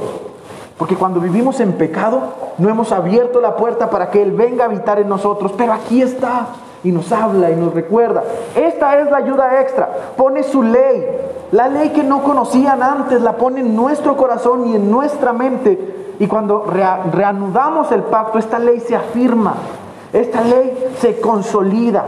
Porque 0.77 0.95
cuando 0.95 1.21
vivimos 1.21 1.61
en 1.61 1.71
pecado, 1.71 2.19
no 2.57 2.67
hemos 2.67 2.91
abierto 2.91 3.39
la 3.39 3.55
puerta 3.55 3.89
para 3.89 4.11
que 4.11 4.21
Él 4.21 4.33
venga 4.33 4.65
a 4.65 4.67
habitar 4.67 4.99
en 4.99 5.07
nosotros. 5.07 5.53
Pero 5.57 5.71
aquí 5.71 6.01
está 6.01 6.47
y 6.87 6.91
nos 6.93 7.11
habla 7.11 7.51
y 7.51 7.55
nos 7.57 7.73
recuerda. 7.73 8.23
Esta 8.55 8.97
es 9.01 9.11
la 9.11 9.17
ayuda 9.17 9.59
extra. 9.59 9.89
Pone 10.15 10.41
su 10.43 10.63
ley. 10.63 11.05
La 11.51 11.67
ley 11.67 11.89
que 11.89 12.01
no 12.01 12.23
conocían 12.23 12.81
antes 12.81 13.21
la 13.21 13.33
pone 13.33 13.59
en 13.59 13.75
nuestro 13.75 14.15
corazón 14.15 14.67
y 14.67 14.75
en 14.77 14.89
nuestra 14.89 15.33
mente. 15.33 16.15
Y 16.17 16.27
cuando 16.27 16.65
reanudamos 17.11 17.91
el 17.91 18.03
pacto, 18.03 18.39
esta 18.39 18.57
ley 18.57 18.79
se 18.79 18.95
afirma. 18.95 19.55
Esta 20.13 20.41
ley 20.41 20.93
se 20.99 21.19
consolida. 21.19 22.05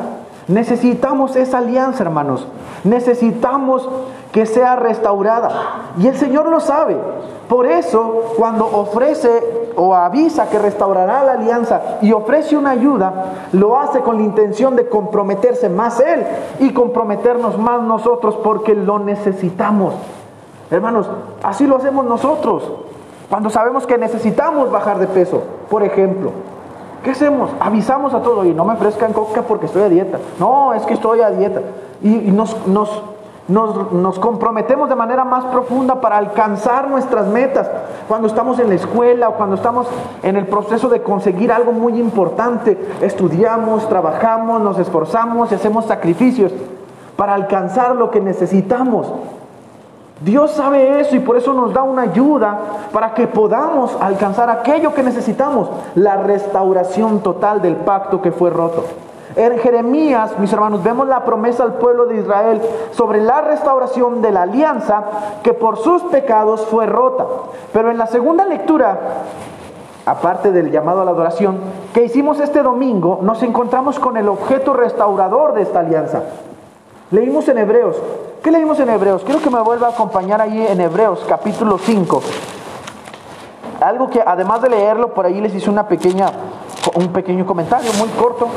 Necesitamos 0.49 1.35
esa 1.35 1.59
alianza, 1.59 2.03
hermanos. 2.03 2.47
Necesitamos 2.83 3.87
que 4.31 4.47
sea 4.47 4.75
restaurada. 4.75 5.91
Y 5.99 6.07
el 6.07 6.17
Señor 6.17 6.47
lo 6.47 6.59
sabe. 6.59 6.97
Por 7.47 7.67
eso, 7.67 8.33
cuando 8.35 8.65
ofrece 8.65 9.71
o 9.75 9.93
avisa 9.93 10.49
que 10.49 10.57
restaurará 10.57 11.23
la 11.23 11.33
alianza 11.33 11.99
y 12.01 12.13
ofrece 12.13 12.57
una 12.57 12.71
ayuda, 12.71 13.47
lo 13.51 13.79
hace 13.79 13.99
con 13.99 14.17
la 14.17 14.23
intención 14.23 14.75
de 14.75 14.89
comprometerse 14.89 15.69
más 15.69 15.99
Él 15.99 16.25
y 16.59 16.73
comprometernos 16.73 17.59
más 17.59 17.83
nosotros 17.83 18.35
porque 18.43 18.73
lo 18.73 18.97
necesitamos. 18.97 19.93
Hermanos, 20.71 21.07
así 21.43 21.67
lo 21.67 21.77
hacemos 21.77 22.05
nosotros. 22.05 22.71
Cuando 23.29 23.51
sabemos 23.51 23.85
que 23.85 23.99
necesitamos 23.99 24.71
bajar 24.71 24.97
de 24.97 25.05
peso, 25.05 25.43
por 25.69 25.83
ejemplo, 25.83 26.31
¿qué 27.03 27.11
hacemos? 27.11 27.51
Avisamos 27.59 28.13
a 28.13 28.21
todo 28.21 28.45
y 28.45 28.53
no 28.53 28.65
me 28.65 28.73
ofrezcan 28.73 29.13
coca 29.13 29.41
porque 29.43 29.65
estoy 29.65 29.83
a 29.83 29.89
dieta. 29.89 30.19
No, 30.39 30.73
es 30.73 30.83
que 30.83 30.93
estoy 30.93 31.21
a 31.21 31.31
dieta. 31.31 31.61
Y, 32.01 32.31
nos, 32.31 32.67
nos 32.67 32.89
nos, 33.49 34.19
comprometemos 34.19 34.89
de 34.89 34.95
manera 34.95 35.25
más 35.25 35.43
profunda 35.45 35.99
para 35.99 36.17
alcanzar 36.17 36.87
nuestras 36.87 37.25
metas. 37.27 37.69
Cuando 38.07 38.27
estamos 38.27 38.59
en 38.59 38.69
la 38.69 38.75
escuela 38.75 39.29
o 39.29 39.33
cuando 39.33 39.55
estamos 39.55 39.87
en 40.21 40.37
el 40.37 40.45
proceso 40.45 40.87
de 40.87 41.01
conseguir 41.01 41.51
algo 41.51 41.71
muy 41.71 41.99
importante, 41.99 42.77
estudiamos, 43.01 43.89
trabajamos, 43.89 44.61
nos 44.61 44.77
esforzamos 44.77 45.51
y 45.51 45.55
hacemos 45.55 45.85
sacrificios 45.85 46.51
para 47.15 47.33
alcanzar 47.33 47.95
lo 47.95 48.11
que 48.11 48.21
necesitamos. 48.21 49.11
Dios 50.21 50.51
sabe 50.51 50.99
eso 50.99 51.15
y 51.15 51.19
por 51.19 51.37
eso 51.37 51.53
nos 51.53 51.73
da 51.73 51.83
una 51.83 52.01
ayuda 52.01 52.59
para 52.91 53.13
que 53.13 53.27
podamos 53.27 53.95
alcanzar 54.01 54.49
aquello 54.49 54.93
que 54.93 55.01
necesitamos, 55.01 55.69
la 55.95 56.17
restauración 56.17 57.21
total 57.21 57.61
del 57.61 57.77
pacto 57.77 58.21
que 58.21 58.33
fue 58.33 58.49
roto. 58.49 58.83
En 59.35 59.57
Jeremías, 59.59 60.37
mis 60.39 60.51
hermanos, 60.51 60.83
vemos 60.83 61.07
la 61.07 61.23
promesa 61.23 61.63
al 61.63 61.75
pueblo 61.75 62.07
de 62.07 62.17
Israel 62.17 62.61
sobre 62.91 63.21
la 63.21 63.39
restauración 63.41 64.21
de 64.21 64.31
la 64.31 64.41
alianza 64.41 65.03
que 65.43 65.53
por 65.53 65.77
sus 65.77 66.01
pecados 66.03 66.65
fue 66.65 66.85
rota. 66.85 67.25
Pero 67.71 67.89
en 67.89 67.97
la 67.97 68.07
segunda 68.07 68.45
lectura, 68.45 68.99
aparte 70.05 70.51
del 70.51 70.71
llamado 70.71 71.01
a 71.01 71.05
la 71.05 71.11
adoración, 71.11 71.59
que 71.93 72.03
hicimos 72.03 72.41
este 72.41 72.63
domingo, 72.63 73.19
nos 73.21 73.41
encontramos 73.43 73.99
con 73.99 74.17
el 74.17 74.27
objeto 74.27 74.73
restaurador 74.73 75.53
de 75.53 75.61
esta 75.61 75.79
alianza. 75.79 76.23
Leímos 77.11 77.47
en 77.49 77.57
Hebreos. 77.57 77.95
¿Qué 78.43 78.51
leímos 78.51 78.79
en 78.79 78.87
Hebreos? 78.87 79.23
Quiero 79.23 79.41
que 79.41 79.49
me 79.49 79.59
vuelva 79.61 79.87
a 79.87 79.89
acompañar 79.89 80.41
ahí 80.41 80.63
en 80.69 80.79
Hebreos, 80.79 81.25
capítulo 81.27 81.79
5. 81.79 82.21
Algo 83.81 84.11
que 84.11 84.21
además 84.23 84.61
de 84.61 84.69
leerlo, 84.69 85.15
por 85.15 85.25
ahí 85.25 85.41
les 85.41 85.55
hice 85.55 85.71
una 85.71 85.87
pequeña, 85.87 86.27
un 86.93 87.07
pequeño 87.07 87.47
comentario 87.47 87.91
muy 87.97 88.09
corto. 88.09 88.47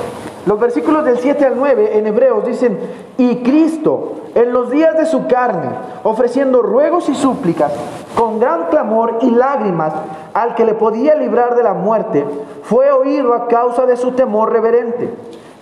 Los 0.45 0.61
versículos 0.61 1.03
del 1.03 1.19
7 1.19 1.47
al 1.47 1.57
9 1.57 1.99
en 1.99 2.07
Hebreos 2.07 2.45
dicen, 2.45 2.79
y 3.17 3.37
Cristo 3.37 4.17
en 4.35 4.53
los 4.53 4.71
días 4.71 4.99
de 4.99 5.07
su 5.07 5.27
carne, 5.27 5.71
ofreciendo 6.03 6.61
ruegos 6.61 7.09
y 7.09 7.15
súplicas, 7.15 7.73
con 8.15 8.39
gran 8.39 8.67
clamor 8.67 9.19
y 9.23 9.31
lágrimas, 9.31 9.95
al 10.35 10.55
que 10.57 10.67
le 10.67 10.75
podía 10.75 11.15
librar 11.15 11.55
de 11.55 11.63
la 11.63 11.73
muerte, 11.73 12.27
fue 12.65 12.91
oído 12.91 13.33
a 13.33 13.49
causa 13.49 13.87
de 13.87 13.97
su 13.97 14.13
temor 14.13 14.53
reverente. 14.53 15.11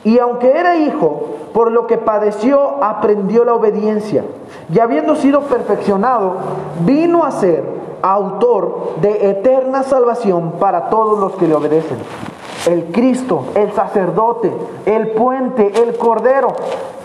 Y 0.05 0.19
aunque 0.19 0.51
era 0.51 0.77
hijo, 0.77 1.37
por 1.53 1.71
lo 1.71 1.87
que 1.87 1.99
padeció, 1.99 2.83
aprendió 2.83 3.45
la 3.45 3.55
obediencia. 3.55 4.25
Y 4.73 4.79
habiendo 4.79 5.17
sido 5.17 5.43
perfeccionado, 5.43 6.37
vino 6.87 7.25
a 7.25 7.31
ser 7.31 7.65
autor 8.03 8.95
de 9.01 9.31
eterna 9.31 9.83
salvación 9.83 10.53
para 10.53 10.89
todos 10.89 11.19
los 11.19 11.33
que 11.33 11.47
le 11.47 11.55
obedecen 11.55 11.99
el 12.67 12.87
Cristo, 12.87 13.45
el 13.55 13.73
sacerdote, 13.73 14.53
el 14.87 15.09
puente, 15.13 15.83
el 15.83 15.97
cordero, 15.97 16.49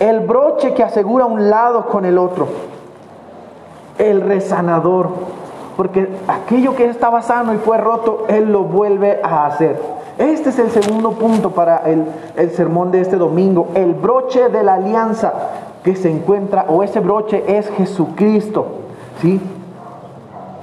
el 0.00 0.20
broche 0.20 0.74
que 0.74 0.82
asegura 0.82 1.24
un 1.24 1.48
lado 1.48 1.86
con 1.86 2.04
el 2.04 2.18
otro, 2.18 2.46
el 3.98 4.20
resanador, 4.20 5.08
porque 5.76 6.08
aquello 6.28 6.74
que 6.74 6.86
estaba 6.86 7.22
sano 7.22 7.54
y 7.54 7.58
fue 7.58 7.78
roto, 7.78 8.24
Él 8.28 8.52
lo 8.52 8.64
vuelve 8.64 9.20
a 9.22 9.46
hacer. 9.46 9.80
Este 10.18 10.48
es 10.48 10.58
el 10.58 10.70
segundo 10.70 11.12
punto 11.12 11.50
para 11.50 11.78
el, 11.78 12.04
el 12.36 12.50
sermón 12.50 12.90
de 12.90 13.02
este 13.02 13.16
domingo, 13.16 13.68
el 13.74 13.92
broche 13.92 14.48
de 14.48 14.62
la 14.62 14.74
alianza 14.74 15.32
que 15.84 15.94
se 15.94 16.10
encuentra, 16.10 16.66
o 16.68 16.82
ese 16.82 17.00
broche 17.00 17.44
es 17.46 17.68
Jesucristo, 17.70 18.66
¿sí? 19.20 19.40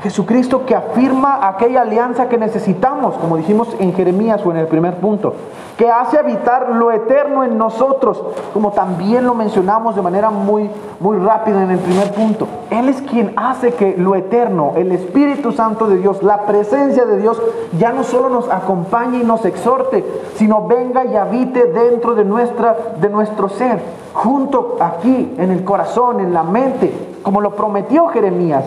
Jesucristo 0.03 0.65
que 0.65 0.75
afirma 0.75 1.47
aquella 1.47 1.81
alianza 1.81 2.27
que 2.27 2.37
necesitamos, 2.37 3.15
como 3.15 3.37
dijimos 3.37 3.69
en 3.79 3.93
Jeremías 3.93 4.45
o 4.45 4.51
en 4.51 4.57
el 4.57 4.67
primer 4.67 4.97
punto, 4.97 5.33
que 5.77 5.89
hace 5.89 6.19
habitar 6.19 6.71
lo 6.71 6.91
eterno 6.91 7.45
en 7.45 7.57
nosotros, 7.57 8.21
como 8.53 8.73
también 8.73 9.25
lo 9.25 9.33
mencionamos 9.33 9.95
de 9.95 10.01
manera 10.01 10.29
muy, 10.29 10.69
muy 10.99 11.15
rápida 11.15 11.63
en 11.63 11.71
el 11.71 11.79
primer 11.79 12.11
punto. 12.11 12.49
Él 12.69 12.89
es 12.89 13.01
quien 13.03 13.31
hace 13.37 13.75
que 13.75 13.95
lo 13.95 14.15
eterno, 14.15 14.73
el 14.75 14.91
Espíritu 14.91 15.53
Santo 15.53 15.87
de 15.87 15.95
Dios, 15.99 16.21
la 16.21 16.41
presencia 16.41 17.05
de 17.05 17.21
Dios, 17.21 17.41
ya 17.79 17.93
no 17.93 18.03
solo 18.03 18.27
nos 18.27 18.49
acompañe 18.49 19.19
y 19.19 19.23
nos 19.23 19.45
exhorte, 19.45 20.03
sino 20.35 20.67
venga 20.67 21.05
y 21.05 21.15
habite 21.15 21.67
dentro 21.67 22.13
de, 22.13 22.25
nuestra, 22.25 22.75
de 22.99 23.07
nuestro 23.07 23.47
ser, 23.47 23.79
junto 24.13 24.75
aquí, 24.81 25.33
en 25.37 25.49
el 25.49 25.63
corazón, 25.63 26.19
en 26.19 26.33
la 26.33 26.43
mente, 26.43 26.93
como 27.23 27.39
lo 27.39 27.55
prometió 27.55 28.07
Jeremías. 28.07 28.65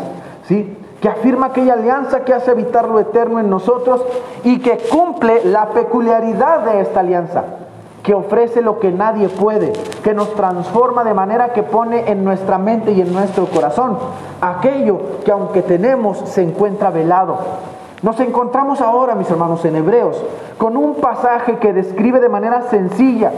¿sí? 0.49 0.79
Que 1.01 1.09
afirma 1.09 1.47
aquella 1.47 1.75
alianza 1.75 2.25
que 2.25 2.33
hace 2.33 2.51
habitar 2.51 2.89
lo 2.89 2.99
eterno 3.01 3.39
en 3.39 3.51
nosotros 3.51 4.05
y 4.45 4.61
que 4.61 4.79
cumple 4.91 5.45
la 5.45 5.71
peculiaridad 5.71 6.61
de 6.61 6.81
esta 6.81 7.01
alianza, 7.01 7.45
que 8.03 8.15
ofrece 8.15 8.63
lo 8.63 8.79
que 8.79 8.91
nadie 8.91 9.29
puede, 9.29 9.73
que 10.03 10.15
nos 10.15 10.35
transforma 10.35 11.05
de 11.05 11.15
manera 11.15 11.53
que 11.53 11.63
pone 11.63 12.11
en 12.11 12.25
nuestra 12.25 12.57
mente 12.59 12.93
y 12.93 13.01
en 13.01 13.13
nuestro 13.13 13.47
corazón 13.47 13.99
aquello 14.41 15.21
que 15.25 15.33
aunque 15.33 15.63
tenemos 15.63 16.19
se 16.19 16.43
encuentra 16.43 16.91
velado. 16.91 17.39
Nos 18.03 18.21
encontramos 18.21 18.81
ahora, 18.83 19.15
mis 19.15 19.31
hermanos, 19.31 19.65
en 19.65 19.77
Hebreos, 19.77 20.23
con 20.59 20.77
un 20.77 20.97
pasaje 20.97 21.59
que 21.59 21.73
describe 21.73 22.21
de 22.21 22.29
manera 22.29 22.63
sencilla, 22.69 23.33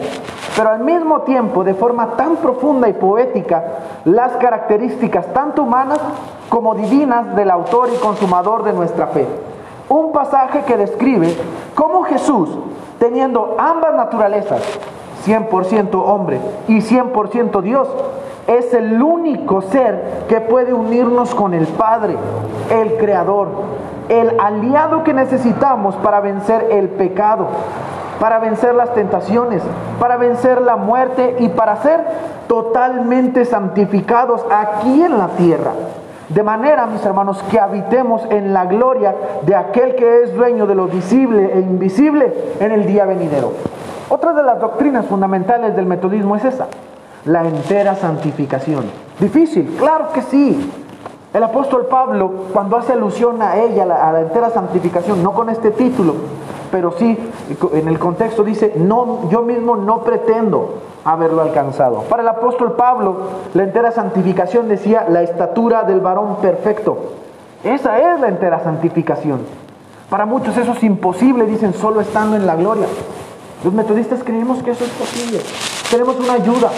pero 0.56 0.70
al 0.70 0.80
mismo 0.80 1.20
tiempo 1.22 1.62
de 1.62 1.74
forma 1.74 2.16
tan 2.16 2.36
profunda 2.36 2.88
y 2.88 2.92
poética, 2.92 3.64
las 4.04 4.32
características 4.38 5.32
tanto 5.32 5.62
humanas 5.62 6.00
como 6.48 6.74
divinas 6.74 7.36
del 7.36 7.50
autor 7.50 7.90
y 7.94 7.98
consumador 7.98 8.64
de 8.64 8.72
nuestra 8.72 9.06
fe. 9.08 9.26
Un 9.88 10.10
pasaje 10.12 10.62
que 10.64 10.76
describe 10.76 11.36
cómo 11.76 12.02
Jesús, 12.02 12.50
teniendo 12.98 13.54
ambas 13.58 13.94
naturalezas, 13.94 14.60
100% 15.24 15.90
hombre 15.94 16.40
y 16.66 16.78
100% 16.80 17.62
Dios, 17.62 17.88
es 18.48 18.72
el 18.72 19.00
único 19.00 19.60
ser 19.60 20.24
que 20.26 20.40
puede 20.40 20.72
unirnos 20.72 21.34
con 21.34 21.52
el 21.54 21.66
Padre, 21.66 22.16
el 22.70 22.96
Creador, 22.96 23.48
el 24.08 24.40
aliado 24.40 25.04
que 25.04 25.12
necesitamos 25.12 25.94
para 25.96 26.20
vencer 26.20 26.68
el 26.70 26.88
pecado, 26.88 27.46
para 28.18 28.38
vencer 28.38 28.74
las 28.74 28.94
tentaciones, 28.94 29.62
para 30.00 30.16
vencer 30.16 30.62
la 30.62 30.76
muerte 30.76 31.36
y 31.38 31.50
para 31.50 31.76
ser 31.76 32.00
totalmente 32.48 33.44
santificados 33.44 34.44
aquí 34.50 35.02
en 35.02 35.18
la 35.18 35.28
tierra. 35.28 35.72
De 36.30 36.42
manera, 36.42 36.86
mis 36.86 37.04
hermanos, 37.04 37.42
que 37.50 37.60
habitemos 37.60 38.22
en 38.30 38.54
la 38.54 38.64
gloria 38.64 39.14
de 39.42 39.54
aquel 39.56 39.94
que 39.94 40.22
es 40.22 40.34
dueño 40.34 40.66
de 40.66 40.74
lo 40.74 40.86
visible 40.86 41.52
e 41.54 41.60
invisible 41.60 42.32
en 42.60 42.72
el 42.72 42.86
día 42.86 43.04
venidero. 43.04 43.52
Otra 44.08 44.32
de 44.32 44.42
las 44.42 44.58
doctrinas 44.58 45.04
fundamentales 45.06 45.76
del 45.76 45.84
metodismo 45.84 46.36
es 46.36 46.44
esa, 46.44 46.66
la 47.24 47.46
entera 47.46 47.94
santificación. 47.94 48.84
Difícil, 49.18 49.76
claro 49.78 50.12
que 50.12 50.22
sí. 50.22 50.70
El 51.34 51.42
apóstol 51.42 51.86
Pablo, 51.86 52.30
cuando 52.52 52.76
hace 52.76 52.94
alusión 52.94 53.42
a 53.42 53.58
ella, 53.58 53.82
a 53.82 54.12
la 54.12 54.20
entera 54.20 54.50
santificación, 54.50 55.22
no 55.22 55.32
con 55.32 55.50
este 55.50 55.70
título, 55.70 56.14
pero 56.70 56.92
sí 56.92 57.18
en 57.72 57.88
el 57.88 57.98
contexto 57.98 58.42
dice, 58.42 58.74
no, 58.76 59.28
yo 59.30 59.42
mismo 59.42 59.76
no 59.76 60.02
pretendo 60.02 60.74
haberlo 61.04 61.42
alcanzado. 61.42 62.02
Para 62.02 62.22
el 62.22 62.28
apóstol 62.28 62.72
Pablo, 62.72 63.16
la 63.54 63.62
entera 63.62 63.92
santificación 63.92 64.68
decía 64.68 65.06
la 65.08 65.22
estatura 65.22 65.82
del 65.82 66.00
varón 66.00 66.36
perfecto. 66.36 67.12
Esa 67.64 67.98
es 67.98 68.20
la 68.20 68.28
entera 68.28 68.62
santificación. 68.62 69.40
Para 70.10 70.26
muchos 70.26 70.56
eso 70.56 70.72
es 70.72 70.82
imposible, 70.82 71.44
dicen, 71.44 71.74
solo 71.74 72.00
estando 72.00 72.36
en 72.36 72.46
la 72.46 72.56
gloria. 72.56 72.86
Los 73.64 73.72
metodistas 73.74 74.22
creemos 74.24 74.62
que 74.62 74.70
eso 74.70 74.84
es 74.84 74.90
posible. 74.90 75.40
Tenemos 75.90 76.16
una 76.20 76.34
ayuda, 76.34 76.70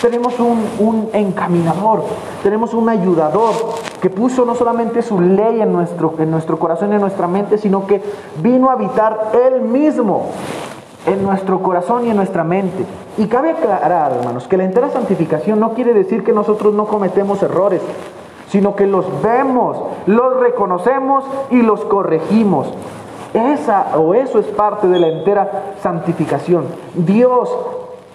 tenemos 0.00 0.38
un, 0.40 0.64
un 0.78 1.10
encaminador, 1.12 2.04
tenemos 2.42 2.74
un 2.74 2.88
ayudador 2.88 3.54
que 4.00 4.10
puso 4.10 4.44
no 4.44 4.54
solamente 4.54 5.02
su 5.02 5.20
ley 5.20 5.60
en 5.60 5.72
nuestro, 5.72 6.14
en 6.18 6.30
nuestro 6.30 6.58
corazón 6.58 6.92
y 6.92 6.94
en 6.94 7.00
nuestra 7.00 7.28
mente, 7.28 7.58
sino 7.58 7.86
que 7.86 8.02
vino 8.42 8.70
a 8.70 8.72
habitar 8.72 9.32
Él 9.46 9.60
mismo 9.60 10.26
en 11.06 11.22
nuestro 11.22 11.62
corazón 11.62 12.06
y 12.06 12.10
en 12.10 12.16
nuestra 12.16 12.44
mente. 12.44 12.84
Y 13.18 13.26
cabe 13.26 13.50
aclarar, 13.50 14.12
hermanos, 14.12 14.48
que 14.48 14.56
la 14.56 14.64
entera 14.64 14.90
santificación 14.90 15.60
no 15.60 15.74
quiere 15.74 15.92
decir 15.92 16.24
que 16.24 16.32
nosotros 16.32 16.74
no 16.74 16.86
cometemos 16.86 17.42
errores, 17.42 17.82
sino 18.48 18.74
que 18.74 18.86
los 18.86 19.06
vemos, 19.22 19.76
los 20.06 20.40
reconocemos 20.40 21.24
y 21.50 21.62
los 21.62 21.84
corregimos. 21.84 22.72
Esa 23.32 23.96
o 23.96 24.14
eso 24.14 24.38
es 24.38 24.46
parte 24.46 24.88
de 24.88 24.98
la 24.98 25.08
entera 25.08 25.74
santificación. 25.82 26.64
Dios 26.94 27.48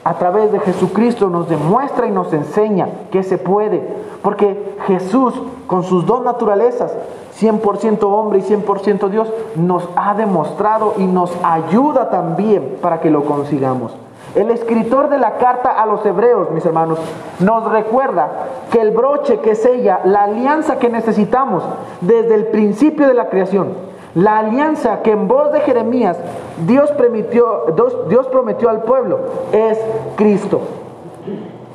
a 0.05 0.13
través 0.13 0.51
de 0.51 0.59
Jesucristo 0.59 1.31
nos 1.31 1.49
demuestra 1.49 2.05
y 2.05 2.11
nos 2.11 2.31
enseña 2.31 2.87
que 3.11 3.23
se 3.23 3.39
puede, 3.39 3.81
porque 4.21 4.75
Jesús 4.85 5.33
con 5.65 5.83
sus 5.83 6.05
dos 6.05 6.23
naturalezas, 6.23 6.93
100% 7.39 8.03
hombre 8.03 8.37
y 8.37 8.41
100% 8.43 9.09
Dios, 9.09 9.27
nos 9.55 9.89
ha 9.95 10.13
demostrado 10.13 10.93
y 10.97 11.07
nos 11.07 11.35
ayuda 11.43 12.11
también 12.11 12.77
para 12.83 13.01
que 13.01 13.09
lo 13.09 13.25
consigamos. 13.25 13.95
El 14.35 14.51
escritor 14.51 15.09
de 15.09 15.17
la 15.17 15.37
carta 15.37 15.71
a 15.71 15.87
los 15.87 16.05
hebreos, 16.05 16.51
mis 16.51 16.65
hermanos, 16.65 16.99
nos 17.39 17.71
recuerda 17.71 18.29
que 18.71 18.81
el 18.81 18.91
broche 18.91 19.39
que 19.39 19.55
sella 19.55 20.01
la 20.03 20.25
alianza 20.25 20.77
que 20.77 20.89
necesitamos 20.89 21.63
desde 22.01 22.35
el 22.35 22.45
principio 22.47 23.07
de 23.07 23.15
la 23.15 23.29
creación, 23.29 23.69
la 24.15 24.39
alianza 24.39 25.01
que 25.01 25.11
en 25.11 25.27
voz 25.27 25.51
de 25.51 25.59
Jeremías 25.59 26.17
Dios, 26.65 26.89
prometió 26.91 28.69
al 28.69 28.83
pueblo 28.83 29.19
es 29.51 29.77
Cristo. 30.15 30.61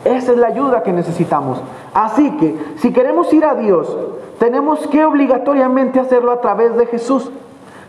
Esa 0.07 0.33
es 0.33 0.39
la 0.39 0.47
ayuda 0.47 0.83
que 0.83 0.93
necesitamos. 0.93 1.61
Así 1.93 2.31
que 2.39 2.57
si 2.79 2.93
queremos 2.95 3.31
ir 3.35 3.45
a 3.45 3.55
Dios, 3.55 3.95
tenemos 4.39 4.87
que 4.87 5.05
obligatoriamente 5.05 6.01
hacerlo 6.01 6.33
a 6.33 6.41
través 6.41 6.75
de 6.77 6.87
Jesús. 6.87 7.31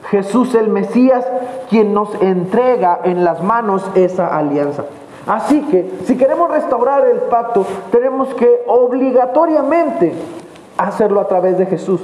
Jesús 0.10 0.54
el 0.56 0.68
Mesías, 0.68 1.26
quien 1.70 1.94
nos 1.94 2.14
entrega 2.22 3.00
en 3.06 3.24
las 3.24 3.42
manos 3.42 3.90
esa 3.96 4.36
alianza. 4.38 4.84
Así 5.28 5.62
que 5.62 5.90
si 6.04 6.18
queremos 6.18 6.52
restaurar 6.52 7.08
el 7.08 7.20
pacto, 7.20 7.66
tenemos 7.92 8.34
que 8.34 8.64
obligatoriamente 8.68 10.14
hacerlo 10.78 11.22
a 11.22 11.28
través 11.30 11.58
de 11.58 11.68
Jesús 11.68 12.02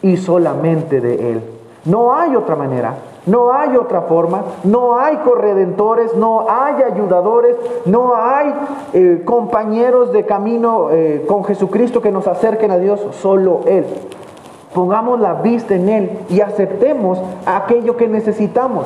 y 0.00 0.16
solamente 0.16 1.02
de 1.02 1.32
Él. 1.32 1.53
No 1.84 2.14
hay 2.14 2.34
otra 2.36 2.56
manera. 2.56 2.94
No 3.26 3.54
hay 3.54 3.74
otra 3.76 4.02
forma, 4.02 4.44
no 4.64 4.98
hay 4.98 5.16
corredentores, 5.18 6.14
no 6.14 6.46
hay 6.46 6.82
ayudadores, 6.82 7.56
no 7.86 8.14
hay 8.14 8.54
eh, 8.92 9.22
compañeros 9.24 10.12
de 10.12 10.26
camino 10.26 10.90
eh, 10.90 11.24
con 11.26 11.42
Jesucristo 11.42 12.02
que 12.02 12.10
nos 12.10 12.26
acerquen 12.26 12.70
a 12.70 12.76
Dios, 12.76 13.00
solo 13.22 13.62
Él. 13.66 13.86
Pongamos 14.74 15.20
la 15.20 15.34
vista 15.34 15.74
en 15.74 15.88
Él 15.88 16.18
y 16.28 16.42
aceptemos 16.42 17.18
aquello 17.46 17.96
que 17.96 18.08
necesitamos, 18.08 18.84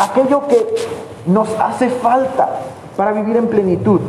aquello 0.00 0.48
que 0.48 0.64
nos 1.26 1.54
hace 1.60 1.90
falta 1.90 2.60
para 2.96 3.12
vivir 3.12 3.36
en 3.36 3.48
plenitud. 3.48 4.00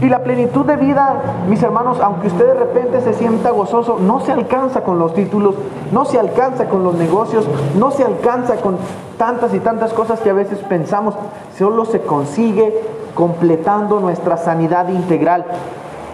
Y 0.00 0.08
la 0.08 0.22
plenitud 0.22 0.64
de 0.64 0.76
vida, 0.76 1.22
mis 1.48 1.62
hermanos, 1.62 1.98
aunque 2.00 2.28
usted 2.28 2.46
de 2.46 2.54
repente 2.54 3.00
se 3.00 3.14
sienta 3.14 3.50
gozoso, 3.50 3.98
no 3.98 4.20
se 4.20 4.30
alcanza 4.30 4.82
con 4.82 4.98
los 4.98 5.12
títulos, 5.12 5.56
no 5.90 6.04
se 6.04 6.20
alcanza 6.20 6.68
con 6.68 6.84
los 6.84 6.94
negocios, 6.94 7.48
no 7.76 7.90
se 7.90 8.04
alcanza 8.04 8.56
con 8.56 8.76
tantas 9.16 9.52
y 9.54 9.58
tantas 9.58 9.92
cosas 9.92 10.20
que 10.20 10.30
a 10.30 10.34
veces 10.34 10.60
pensamos, 10.60 11.14
solo 11.58 11.84
se 11.84 12.00
consigue 12.02 12.72
completando 13.14 13.98
nuestra 13.98 14.36
sanidad 14.36 14.88
integral. 14.88 15.44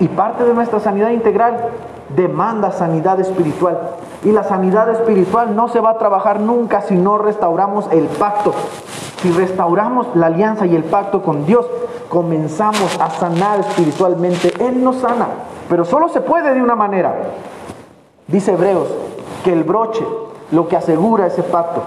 Y 0.00 0.08
parte 0.08 0.44
de 0.44 0.54
nuestra 0.54 0.80
sanidad 0.80 1.10
integral 1.10 1.68
demanda 2.16 2.72
sanidad 2.72 3.20
espiritual. 3.20 3.78
Y 4.24 4.32
la 4.32 4.44
sanidad 4.44 4.88
espiritual 4.88 5.54
no 5.54 5.68
se 5.68 5.80
va 5.80 5.90
a 5.90 5.98
trabajar 5.98 6.40
nunca 6.40 6.80
si 6.80 6.94
no 6.94 7.18
restauramos 7.18 7.86
el 7.92 8.06
pacto. 8.06 8.54
Si 9.24 9.32
restauramos 9.32 10.08
la 10.16 10.26
alianza 10.26 10.66
y 10.66 10.76
el 10.76 10.84
pacto 10.84 11.22
con 11.22 11.46
Dios, 11.46 11.66
comenzamos 12.10 13.00
a 13.00 13.08
sanar 13.08 13.60
espiritualmente. 13.60 14.52
Él 14.62 14.84
nos 14.84 14.96
sana, 14.96 15.28
pero 15.66 15.86
solo 15.86 16.10
se 16.10 16.20
puede 16.20 16.52
de 16.52 16.60
una 16.60 16.76
manera. 16.76 17.14
Dice 18.26 18.52
Hebreos 18.52 18.86
que 19.42 19.54
el 19.54 19.64
broche, 19.64 20.06
lo 20.50 20.68
que 20.68 20.76
asegura 20.76 21.26
ese 21.26 21.42
pacto, 21.42 21.80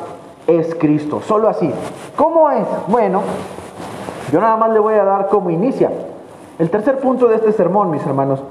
es 0.47 0.73
Cristo. 0.73 1.21
Solo 1.21 1.47
así. 1.47 1.71
¿Cómo 2.15 2.49
es? 2.49 2.65
Bueno, 2.87 3.21
yo 4.31 4.41
nada 4.41 4.57
más 4.57 4.71
le 4.71 4.79
voy 4.79 4.95
a 4.95 5.03
dar 5.03 5.27
cómo 5.27 5.51
inicia. 5.51 5.91
El 6.57 6.71
tercer 6.71 6.97
punto 6.97 7.27
de 7.27 7.35
este 7.35 7.51
sermón, 7.51 7.91
mis 7.91 8.03
hermanos, 8.03 8.41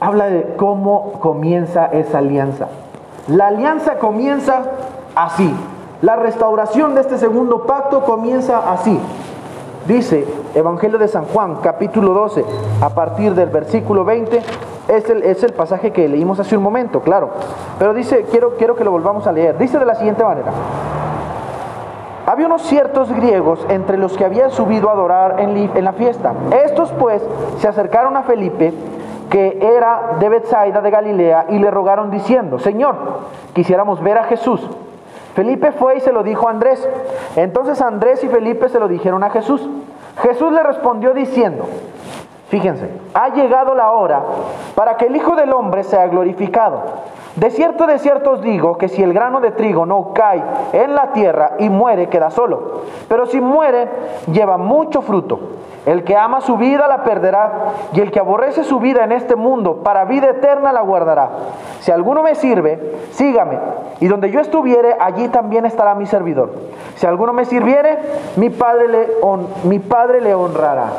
habla 0.00 0.30
de 0.30 0.54
cómo 0.56 1.20
comienza 1.20 1.84
esa 1.84 2.16
alianza. 2.16 2.68
La 3.28 3.48
alianza 3.48 3.98
comienza 3.98 4.62
así. 5.14 5.54
La 6.02 6.16
restauración 6.16 6.96
de 6.96 7.00
este 7.00 7.16
segundo 7.16 7.62
pacto 7.62 8.02
comienza 8.02 8.72
así. 8.72 8.98
Dice 9.86 10.26
Evangelio 10.52 10.98
de 10.98 11.06
San 11.06 11.26
Juan, 11.26 11.58
capítulo 11.62 12.12
12, 12.12 12.44
a 12.80 12.88
partir 12.88 13.36
del 13.36 13.50
versículo 13.50 14.04
20, 14.04 14.42
Es 14.88 15.08
el, 15.08 15.22
es 15.22 15.44
el 15.44 15.52
pasaje 15.52 15.92
que 15.92 16.08
leímos 16.08 16.40
hace 16.40 16.56
un 16.56 16.62
momento, 16.64 17.02
claro. 17.02 17.30
Pero 17.78 17.94
dice, 17.94 18.26
quiero, 18.32 18.56
quiero 18.56 18.74
que 18.74 18.82
lo 18.82 18.90
volvamos 18.90 19.28
a 19.28 19.32
leer. 19.32 19.56
Dice 19.58 19.78
de 19.78 19.84
la 19.84 19.94
siguiente 19.94 20.24
manera. 20.24 20.50
Había 22.26 22.46
unos 22.46 22.62
ciertos 22.62 23.12
griegos 23.12 23.64
entre 23.68 23.96
los 23.96 24.16
que 24.16 24.24
habían 24.24 24.50
subido 24.50 24.88
a 24.88 24.92
adorar 24.94 25.38
en 25.38 25.84
la 25.84 25.92
fiesta. 25.92 26.34
Estos 26.64 26.90
pues 26.98 27.22
se 27.58 27.68
acercaron 27.68 28.16
a 28.16 28.22
Felipe, 28.22 28.74
que 29.30 29.56
era 29.76 30.16
de 30.18 30.28
Bethsaida 30.28 30.80
de 30.80 30.90
Galilea, 30.90 31.46
y 31.50 31.60
le 31.60 31.70
rogaron 31.70 32.10
diciendo, 32.10 32.58
Señor, 32.58 32.96
quisiéramos 33.54 34.02
ver 34.02 34.18
a 34.18 34.24
Jesús. 34.24 34.68
Felipe 35.34 35.72
fue 35.72 35.96
y 35.96 36.00
se 36.00 36.12
lo 36.12 36.22
dijo 36.22 36.48
a 36.48 36.50
Andrés. 36.50 36.86
Entonces 37.36 37.80
Andrés 37.80 38.22
y 38.24 38.28
Felipe 38.28 38.68
se 38.68 38.78
lo 38.78 38.88
dijeron 38.88 39.24
a 39.24 39.30
Jesús. 39.30 39.68
Jesús 40.20 40.52
le 40.52 40.62
respondió 40.62 41.14
diciendo, 41.14 41.64
fíjense, 42.48 42.90
ha 43.14 43.30
llegado 43.30 43.74
la 43.74 43.92
hora 43.92 44.22
para 44.74 44.96
que 44.96 45.06
el 45.06 45.16
Hijo 45.16 45.34
del 45.36 45.52
Hombre 45.52 45.84
sea 45.84 46.06
glorificado. 46.08 46.82
De 47.36 47.50
cierto, 47.50 47.86
de 47.86 47.98
cierto 47.98 48.32
os 48.32 48.42
digo 48.42 48.76
que 48.76 48.88
si 48.88 49.02
el 49.02 49.14
grano 49.14 49.40
de 49.40 49.52
trigo 49.52 49.86
no 49.86 50.12
cae 50.12 50.42
en 50.74 50.94
la 50.94 51.12
tierra 51.12 51.52
y 51.58 51.70
muere, 51.70 52.10
queda 52.10 52.30
solo. 52.30 52.82
Pero 53.08 53.24
si 53.24 53.40
muere, 53.40 53.88
lleva 54.30 54.58
mucho 54.58 55.00
fruto. 55.00 55.40
El 55.84 56.04
que 56.04 56.16
ama 56.16 56.40
su 56.40 56.56
vida 56.56 56.86
la 56.86 57.02
perderá, 57.02 57.72
y 57.92 58.00
el 58.00 58.12
que 58.12 58.20
aborrece 58.20 58.62
su 58.62 58.78
vida 58.78 59.02
en 59.02 59.10
este 59.10 59.34
mundo, 59.34 59.82
para 59.82 60.04
vida 60.04 60.30
eterna 60.30 60.72
la 60.72 60.80
guardará. 60.80 61.30
Si 61.80 61.90
alguno 61.90 62.22
me 62.22 62.36
sirve, 62.36 62.98
sígame, 63.10 63.58
y 63.98 64.06
donde 64.06 64.30
yo 64.30 64.38
estuviere, 64.38 64.96
allí 65.00 65.26
también 65.28 65.66
estará 65.66 65.96
mi 65.96 66.06
servidor. 66.06 66.50
Si 66.94 67.06
alguno 67.06 67.32
me 67.32 67.44
sirviere, 67.44 67.98
mi 68.36 68.50
Padre 68.50 68.86
le, 68.86 69.08
mi 69.64 69.80
padre 69.80 70.20
le 70.20 70.34
honrará. 70.34 70.92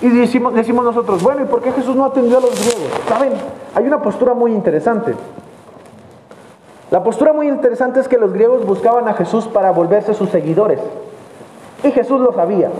Y 0.00 0.08
decimos, 0.10 0.54
decimos 0.54 0.84
nosotros, 0.84 1.22
bueno, 1.22 1.42
¿y 1.42 1.46
por 1.46 1.60
qué 1.60 1.72
Jesús 1.72 1.96
no 1.96 2.04
atendió 2.04 2.38
a 2.38 2.40
los 2.40 2.54
griegos? 2.54 2.92
Saben, 3.08 3.32
hay 3.74 3.86
una 3.86 4.00
postura 4.00 4.34
muy 4.34 4.52
interesante. 4.52 5.14
La 6.90 7.02
postura 7.02 7.32
muy 7.32 7.48
interesante 7.48 8.00
es 8.00 8.08
que 8.08 8.18
los 8.18 8.32
griegos 8.32 8.66
buscaban 8.66 9.08
a 9.08 9.14
Jesús 9.14 9.48
para 9.48 9.70
volverse 9.70 10.12
sus 10.14 10.28
seguidores. 10.28 10.78
Y 11.82 11.90
Jesús 11.90 12.20
lo 12.20 12.32
sabía. 12.32 12.70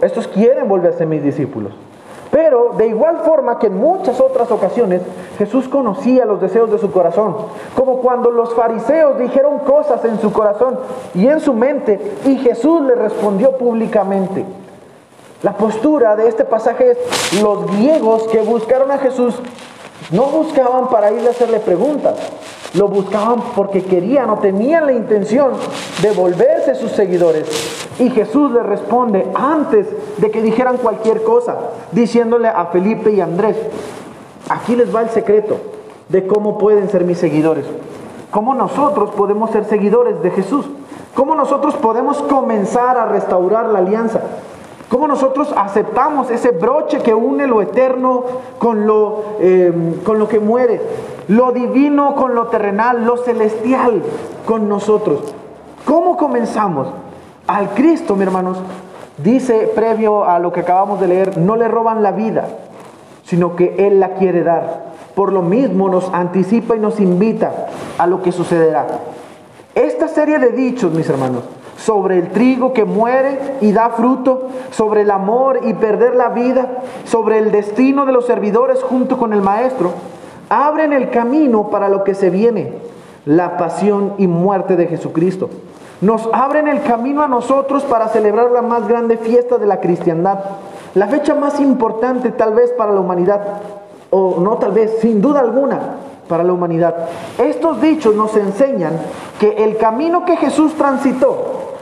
Estos 0.00 0.28
quieren 0.28 0.68
volverse 0.68 1.06
mis 1.06 1.22
discípulos. 1.22 1.72
Pero 2.30 2.72
de 2.78 2.86
igual 2.86 3.18
forma 3.26 3.58
que 3.58 3.66
en 3.66 3.76
muchas 3.76 4.18
otras 4.18 4.50
ocasiones 4.50 5.02
Jesús 5.36 5.68
conocía 5.68 6.24
los 6.24 6.40
deseos 6.40 6.70
de 6.70 6.78
su 6.78 6.90
corazón, 6.90 7.36
como 7.74 7.98
cuando 7.98 8.30
los 8.30 8.54
fariseos 8.54 9.18
dijeron 9.18 9.58
cosas 9.60 10.02
en 10.06 10.18
su 10.18 10.32
corazón 10.32 10.78
y 11.14 11.26
en 11.26 11.40
su 11.40 11.52
mente 11.52 12.00
y 12.24 12.38
Jesús 12.38 12.80
le 12.82 12.94
respondió 12.94 13.58
públicamente. 13.58 14.46
La 15.42 15.52
postura 15.52 16.16
de 16.16 16.28
este 16.28 16.46
pasaje 16.46 16.92
es 16.92 17.42
los 17.42 17.66
griegos 17.66 18.22
que 18.28 18.40
buscaron 18.40 18.90
a 18.92 18.98
Jesús 18.98 19.34
no 20.10 20.24
buscaban 20.24 20.88
para 20.88 21.12
ir 21.12 21.26
a 21.26 21.30
hacerle 21.30 21.60
preguntas, 21.60 22.14
lo 22.74 22.88
buscaban 22.88 23.40
porque 23.54 23.82
querían 23.84 24.30
o 24.30 24.38
tenían 24.38 24.86
la 24.86 24.92
intención 24.92 25.52
de 26.02 26.10
sus 26.74 26.92
seguidores. 26.92 27.46
Y 27.98 28.10
Jesús 28.10 28.50
les 28.52 28.64
responde 28.64 29.26
antes 29.34 29.86
de 30.18 30.30
que 30.30 30.42
dijeran 30.42 30.78
cualquier 30.78 31.22
cosa, 31.22 31.56
diciéndole 31.92 32.48
a 32.48 32.66
Felipe 32.66 33.10
y 33.10 33.20
Andrés, 33.20 33.56
aquí 34.48 34.76
les 34.76 34.94
va 34.94 35.02
el 35.02 35.10
secreto 35.10 35.56
de 36.08 36.26
cómo 36.26 36.58
pueden 36.58 36.88
ser 36.88 37.04
mis 37.04 37.18
seguidores, 37.18 37.66
cómo 38.30 38.54
nosotros 38.54 39.10
podemos 39.10 39.50
ser 39.50 39.64
seguidores 39.64 40.22
de 40.22 40.30
Jesús, 40.30 40.66
cómo 41.14 41.34
nosotros 41.34 41.74
podemos 41.76 42.18
comenzar 42.22 42.96
a 42.96 43.06
restaurar 43.06 43.66
la 43.66 43.80
alianza. 43.80 44.20
Cómo 44.88 45.08
nosotros 45.08 45.54
aceptamos 45.56 46.30
ese 46.30 46.50
broche 46.50 46.98
que 46.98 47.14
une 47.14 47.46
lo 47.46 47.62
eterno 47.62 48.24
con 48.58 48.86
lo, 48.86 49.24
eh, 49.40 49.72
con 50.04 50.18
lo 50.18 50.28
que 50.28 50.38
muere, 50.38 50.82
lo 51.28 51.50
divino 51.52 52.14
con 52.14 52.34
lo 52.34 52.48
terrenal, 52.48 53.02
lo 53.06 53.16
celestial 53.16 54.02
con 54.44 54.68
nosotros. 54.68 55.34
¿Cómo 55.84 56.16
comenzamos? 56.16 56.88
Al 57.46 57.70
Cristo, 57.70 58.14
mi 58.14 58.22
hermanos, 58.22 58.58
dice 59.18 59.70
previo 59.74 60.24
a 60.24 60.38
lo 60.38 60.52
que 60.52 60.60
acabamos 60.60 61.00
de 61.00 61.08
leer, 61.08 61.38
no 61.38 61.56
le 61.56 61.68
roban 61.68 62.02
la 62.02 62.12
vida, 62.12 62.46
sino 63.24 63.56
que 63.56 63.74
Él 63.78 64.00
la 64.00 64.14
quiere 64.14 64.42
dar. 64.44 64.92
Por 65.14 65.32
lo 65.32 65.42
mismo 65.42 65.88
nos 65.88 66.08
anticipa 66.14 66.76
y 66.76 66.78
nos 66.78 67.00
invita 67.00 67.66
a 67.98 68.06
lo 68.06 68.22
que 68.22 68.32
sucederá. 68.32 68.86
Esta 69.74 70.08
serie 70.08 70.38
de 70.38 70.50
dichos, 70.50 70.92
mis 70.92 71.08
hermanos, 71.08 71.42
sobre 71.76 72.18
el 72.18 72.28
trigo 72.30 72.72
que 72.72 72.84
muere 72.84 73.56
y 73.60 73.72
da 73.72 73.90
fruto, 73.90 74.48
sobre 74.70 75.02
el 75.02 75.10
amor 75.10 75.60
y 75.64 75.74
perder 75.74 76.14
la 76.14 76.28
vida, 76.28 76.82
sobre 77.04 77.38
el 77.38 77.50
destino 77.50 78.06
de 78.06 78.12
los 78.12 78.26
servidores 78.26 78.82
junto 78.82 79.18
con 79.18 79.32
el 79.32 79.42
Maestro, 79.42 79.92
abren 80.48 80.92
el 80.92 81.10
camino 81.10 81.70
para 81.70 81.88
lo 81.88 82.04
que 82.04 82.14
se 82.14 82.30
viene, 82.30 82.74
la 83.24 83.56
pasión 83.56 84.14
y 84.18 84.26
muerte 84.26 84.76
de 84.76 84.86
Jesucristo. 84.86 85.50
Nos 86.02 86.28
abren 86.32 86.66
el 86.66 86.82
camino 86.82 87.22
a 87.22 87.28
nosotros 87.28 87.84
para 87.84 88.08
celebrar 88.08 88.50
la 88.50 88.60
más 88.60 88.88
grande 88.88 89.16
fiesta 89.18 89.56
de 89.56 89.66
la 89.66 89.78
cristiandad, 89.78 90.40
la 90.94 91.06
fecha 91.06 91.32
más 91.36 91.60
importante 91.60 92.32
tal 92.32 92.54
vez 92.54 92.72
para 92.72 92.92
la 92.92 92.98
humanidad, 92.98 93.40
o 94.10 94.40
no 94.40 94.56
tal 94.58 94.72
vez, 94.72 94.98
sin 95.00 95.22
duda 95.22 95.38
alguna, 95.38 95.78
para 96.28 96.42
la 96.42 96.52
humanidad. 96.52 97.08
Estos 97.38 97.80
dichos 97.80 98.16
nos 98.16 98.36
enseñan 98.36 98.94
que 99.38 99.64
el 99.64 99.76
camino 99.76 100.24
que 100.24 100.36
Jesús 100.36 100.74
transitó 100.74 101.76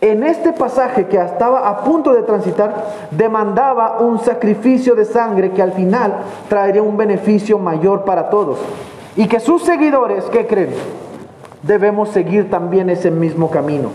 en 0.00 0.22
este 0.22 0.52
pasaje 0.52 1.08
que 1.08 1.18
estaba 1.18 1.68
a 1.68 1.80
punto 1.80 2.12
de 2.12 2.22
transitar, 2.22 2.86
demandaba 3.10 3.98
un 3.98 4.20
sacrificio 4.20 4.94
de 4.94 5.04
sangre 5.04 5.50
que 5.50 5.62
al 5.62 5.72
final 5.72 6.14
traería 6.48 6.82
un 6.82 6.96
beneficio 6.96 7.58
mayor 7.58 8.04
para 8.04 8.30
todos. 8.30 8.60
Y 9.16 9.26
que 9.26 9.40
sus 9.40 9.64
seguidores, 9.64 10.26
¿qué 10.26 10.46
creen? 10.46 10.70
Debemos 11.62 12.08
seguir 12.10 12.50
también 12.50 12.90
ese 12.90 13.10
mismo 13.10 13.50
camino. 13.50 13.90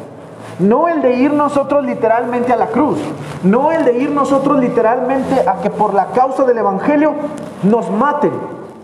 No 0.59 0.87
el 0.87 1.01
de 1.01 1.15
ir 1.15 1.33
nosotros 1.33 1.83
literalmente 1.83 2.53
a 2.53 2.55
la 2.55 2.67
cruz, 2.67 2.97
no 3.43 3.71
el 3.71 3.83
de 3.83 3.97
ir 3.97 4.11
nosotros 4.11 4.59
literalmente 4.59 5.41
a 5.47 5.55
que 5.61 5.69
por 5.69 5.93
la 5.93 6.07
causa 6.07 6.45
del 6.45 6.57
Evangelio 6.57 7.13
nos 7.63 7.89
maten. 7.91 8.31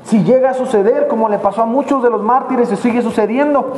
Si 0.04 0.24
llega 0.24 0.50
a 0.50 0.54
suceder, 0.54 1.08
como 1.08 1.30
le 1.30 1.38
pasó 1.38 1.62
a 1.62 1.65
muchos 1.65 2.04
de 2.04 2.10
los 2.10 2.22
mártires 2.22 2.72
y 2.72 2.76
sigue 2.76 3.02
sucediendo, 3.02 3.74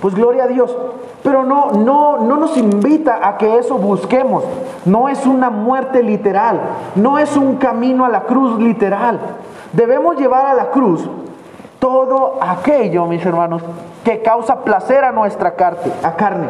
pues 0.00 0.14
gloria 0.14 0.44
a 0.44 0.46
Dios. 0.46 0.76
Pero 1.24 1.42
no, 1.42 1.72
no, 1.72 2.18
no 2.18 2.36
nos 2.36 2.56
invita 2.56 3.26
a 3.26 3.36
que 3.38 3.58
eso 3.58 3.78
busquemos. 3.78 4.44
No 4.84 5.08
es 5.08 5.26
una 5.26 5.50
muerte 5.50 6.04
literal, 6.04 6.60
no 6.94 7.18
es 7.18 7.36
un 7.36 7.56
camino 7.56 8.04
a 8.04 8.08
la 8.08 8.20
cruz 8.20 8.60
literal. 8.60 9.18
Debemos 9.72 10.16
llevar 10.16 10.46
a 10.46 10.54
la 10.54 10.70
cruz 10.70 11.08
todo 11.80 12.38
aquello, 12.40 13.06
mis 13.06 13.24
hermanos, 13.26 13.62
que 14.06 14.22
causa 14.22 14.62
placer 14.62 15.02
a 15.02 15.10
nuestra 15.10 15.56
carne, 15.56 15.92
a 16.04 16.14
carne. 16.14 16.46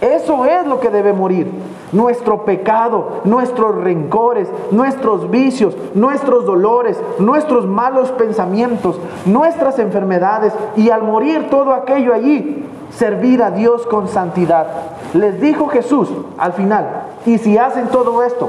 Eso 0.00 0.46
es 0.46 0.66
lo 0.66 0.80
que 0.80 0.88
debe 0.88 1.12
morir. 1.12 1.52
Nuestro 1.92 2.46
pecado, 2.46 3.20
nuestros 3.24 3.74
rencores, 3.74 4.48
nuestros 4.70 5.30
vicios, 5.30 5.76
nuestros 5.92 6.46
dolores, 6.46 6.98
nuestros 7.18 7.66
malos 7.66 8.10
pensamientos, 8.12 8.98
nuestras 9.26 9.78
enfermedades. 9.78 10.54
Y 10.76 10.88
al 10.88 11.02
morir 11.02 11.50
todo 11.50 11.74
aquello 11.74 12.14
allí, 12.14 12.64
servir 12.90 13.42
a 13.42 13.50
Dios 13.50 13.86
con 13.86 14.08
santidad. 14.08 14.66
Les 15.12 15.38
dijo 15.42 15.68
Jesús 15.68 16.08
al 16.38 16.54
final, 16.54 17.02
y 17.26 17.36
si 17.36 17.58
hacen 17.58 17.88
todo 17.88 18.22
esto, 18.22 18.48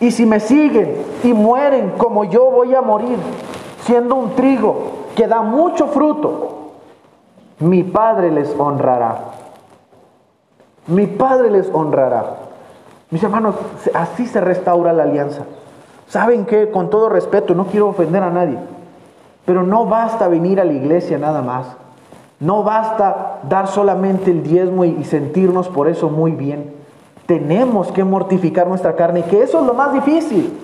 y 0.00 0.10
si 0.10 0.24
me 0.24 0.40
siguen 0.40 1.02
y 1.22 1.34
mueren 1.34 1.92
como 1.98 2.24
yo 2.24 2.50
voy 2.50 2.74
a 2.74 2.80
morir, 2.80 3.18
siendo 3.84 4.14
un 4.14 4.30
trigo 4.30 5.00
que 5.14 5.26
da 5.26 5.42
mucho 5.42 5.88
fruto, 5.88 6.49
mi 7.60 7.82
Padre 7.82 8.30
les 8.30 8.54
honrará. 8.58 9.18
Mi 10.86 11.06
Padre 11.06 11.50
les 11.50 11.70
honrará. 11.72 12.24
Mis 13.10 13.22
hermanos, 13.22 13.54
así 13.94 14.26
se 14.26 14.40
restaura 14.40 14.92
la 14.92 15.02
alianza. 15.02 15.42
¿Saben 16.08 16.46
qué? 16.46 16.70
Con 16.70 16.90
todo 16.90 17.08
respeto, 17.08 17.54
no 17.54 17.66
quiero 17.66 17.88
ofender 17.88 18.22
a 18.22 18.30
nadie, 18.30 18.58
pero 19.44 19.62
no 19.62 19.86
basta 19.86 20.26
venir 20.26 20.60
a 20.60 20.64
la 20.64 20.72
iglesia 20.72 21.18
nada 21.18 21.42
más. 21.42 21.66
No 22.40 22.62
basta 22.62 23.40
dar 23.48 23.68
solamente 23.68 24.30
el 24.30 24.42
diezmo 24.42 24.84
y 24.86 25.04
sentirnos 25.04 25.68
por 25.68 25.88
eso 25.88 26.08
muy 26.08 26.32
bien. 26.32 26.72
Tenemos 27.26 27.92
que 27.92 28.02
mortificar 28.02 28.66
nuestra 28.66 28.96
carne, 28.96 29.24
que 29.24 29.42
eso 29.42 29.60
es 29.60 29.66
lo 29.66 29.74
más 29.74 29.92
difícil. 29.92 30.58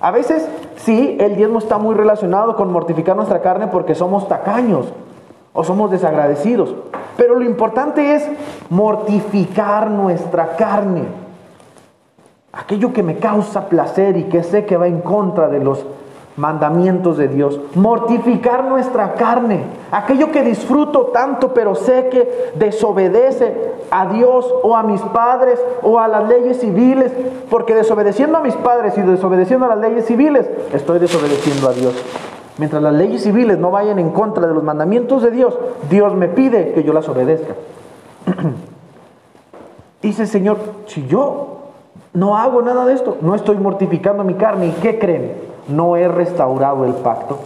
A 0.00 0.10
veces 0.10 0.48
sí, 0.76 1.16
el 1.20 1.36
diezmo 1.36 1.58
está 1.58 1.76
muy 1.76 1.94
relacionado 1.94 2.56
con 2.56 2.72
mortificar 2.72 3.14
nuestra 3.14 3.42
carne 3.42 3.66
porque 3.66 3.94
somos 3.94 4.26
tacaños 4.26 4.92
o 5.52 5.64
somos 5.64 5.90
desagradecidos. 5.90 6.74
Pero 7.16 7.34
lo 7.34 7.44
importante 7.44 8.14
es 8.14 8.26
mortificar 8.70 9.90
nuestra 9.90 10.56
carne. 10.56 11.04
Aquello 12.52 12.92
que 12.92 13.02
me 13.02 13.18
causa 13.18 13.68
placer 13.68 14.16
y 14.16 14.24
que 14.24 14.42
sé 14.42 14.64
que 14.64 14.76
va 14.76 14.86
en 14.86 15.00
contra 15.00 15.48
de 15.48 15.62
los 15.62 15.84
mandamientos 16.36 17.18
de 17.18 17.28
Dios, 17.28 17.60
mortificar 17.74 18.64
nuestra 18.64 19.14
carne, 19.14 19.64
aquello 19.90 20.30
que 20.32 20.42
disfruto 20.42 21.10
tanto 21.12 21.52
pero 21.52 21.74
sé 21.74 22.08
que 22.08 22.52
desobedece 22.54 23.54
a 23.90 24.06
Dios 24.06 24.52
o 24.62 24.74
a 24.74 24.82
mis 24.82 25.02
padres 25.02 25.60
o 25.82 25.98
a 25.98 26.08
las 26.08 26.28
leyes 26.28 26.60
civiles, 26.60 27.12
porque 27.50 27.74
desobedeciendo 27.74 28.38
a 28.38 28.40
mis 28.40 28.54
padres 28.54 28.96
y 28.96 29.02
desobedeciendo 29.02 29.66
a 29.66 29.76
las 29.76 29.78
leyes 29.78 30.06
civiles, 30.06 30.48
estoy 30.72 30.98
desobedeciendo 30.98 31.68
a 31.68 31.72
Dios. 31.72 31.94
Mientras 32.58 32.82
las 32.82 32.92
leyes 32.92 33.22
civiles 33.22 33.58
no 33.58 33.70
vayan 33.70 33.98
en 33.98 34.10
contra 34.10 34.46
de 34.46 34.54
los 34.54 34.62
mandamientos 34.62 35.22
de 35.22 35.30
Dios, 35.30 35.58
Dios 35.88 36.14
me 36.14 36.28
pide 36.28 36.72
que 36.72 36.82
yo 36.82 36.92
las 36.92 37.08
obedezca. 37.08 37.54
Dice 40.02 40.22
el 40.22 40.28
Señor, 40.28 40.58
si 40.86 41.06
yo 41.06 41.58
no 42.12 42.36
hago 42.36 42.60
nada 42.60 42.84
de 42.84 42.92
esto, 42.92 43.16
no 43.20 43.34
estoy 43.34 43.56
mortificando 43.56 44.24
mi 44.24 44.34
carne, 44.34 44.66
¿y 44.66 44.72
qué 44.82 44.98
creen? 44.98 45.34
No 45.68 45.96
he 45.96 46.08
restaurado 46.08 46.84
el 46.84 46.92
pacto. 46.94 47.38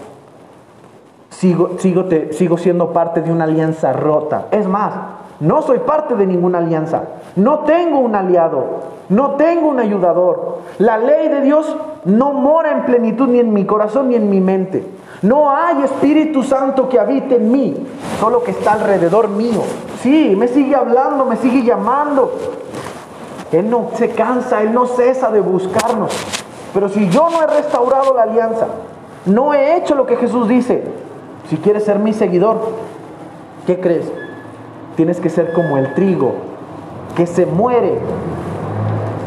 Sigo, 1.31 1.79
sigo, 1.79 2.07
sigo 2.31 2.59
siendo 2.59 2.93
parte 2.93 3.21
de 3.21 3.31
una 3.31 3.45
alianza 3.45 3.93
rota. 3.93 4.47
Es 4.51 4.67
más, 4.67 4.93
no 5.39 5.63
soy 5.63 5.79
parte 5.81 6.17
de 6.17 6.27
ninguna 6.27 6.59
alianza. 6.59 7.03
No 7.37 7.61
tengo 7.61 7.99
un 7.99 8.15
aliado. 8.15 8.97
No 9.09 9.33
tengo 9.33 9.69
un 9.69 9.79
ayudador. 9.79 10.59
La 10.79 10.99
ley 10.99 11.29
de 11.29 11.43
Dios 11.43 11.77
no 12.07 12.33
mora 12.33 12.73
en 12.73 12.87
plenitud 12.87 13.29
ni 13.29 13.39
en 13.39 13.53
mi 13.53 13.67
corazón 13.67 14.09
ni 14.09 14.15
en 14.15 14.31
mi 14.31 14.41
mente. 14.41 14.96
No 15.23 15.51
hay 15.51 15.83
Espíritu 15.83 16.43
Santo 16.43 16.89
que 16.89 16.99
habite 17.01 17.37
en 17.37 17.51
mí, 17.51 17.75
solo 18.21 18.43
que 18.43 18.51
está 18.51 18.73
alrededor 18.73 19.29
mío. 19.29 19.63
Sí, 20.03 20.35
me 20.37 20.49
sigue 20.49 20.77
hablando, 20.77 21.25
me 21.25 21.37
sigue 21.37 21.63
llamando. 21.63 22.33
Él 23.53 23.71
no 23.71 23.91
se 23.95 24.11
cansa, 24.11 24.63
Él 24.63 24.75
no 24.75 24.87
cesa 24.87 25.31
de 25.31 25.41
buscarnos. 25.41 26.13
Pero 26.75 26.89
si 26.89 27.09
yo 27.09 27.29
no 27.31 27.43
he 27.43 27.47
restaurado 27.47 28.15
la 28.15 28.25
alianza, 28.25 28.67
no 29.25 29.55
he 29.55 29.77
hecho 29.77 29.95
lo 29.95 30.07
que 30.07 30.17
Jesús 30.17 30.49
dice, 30.49 30.85
si 31.49 31.57
quieres 31.57 31.85
ser 31.85 31.99
mi 31.99 32.13
seguidor, 32.13 32.61
¿qué 33.67 33.81
crees? 33.81 34.13
Tienes 34.97 35.21
que 35.21 35.31
ser 35.31 35.53
como 35.53 35.79
el 35.79 35.95
trigo 35.95 36.35
que 37.17 37.27
se 37.27 37.47
muere 37.47 37.99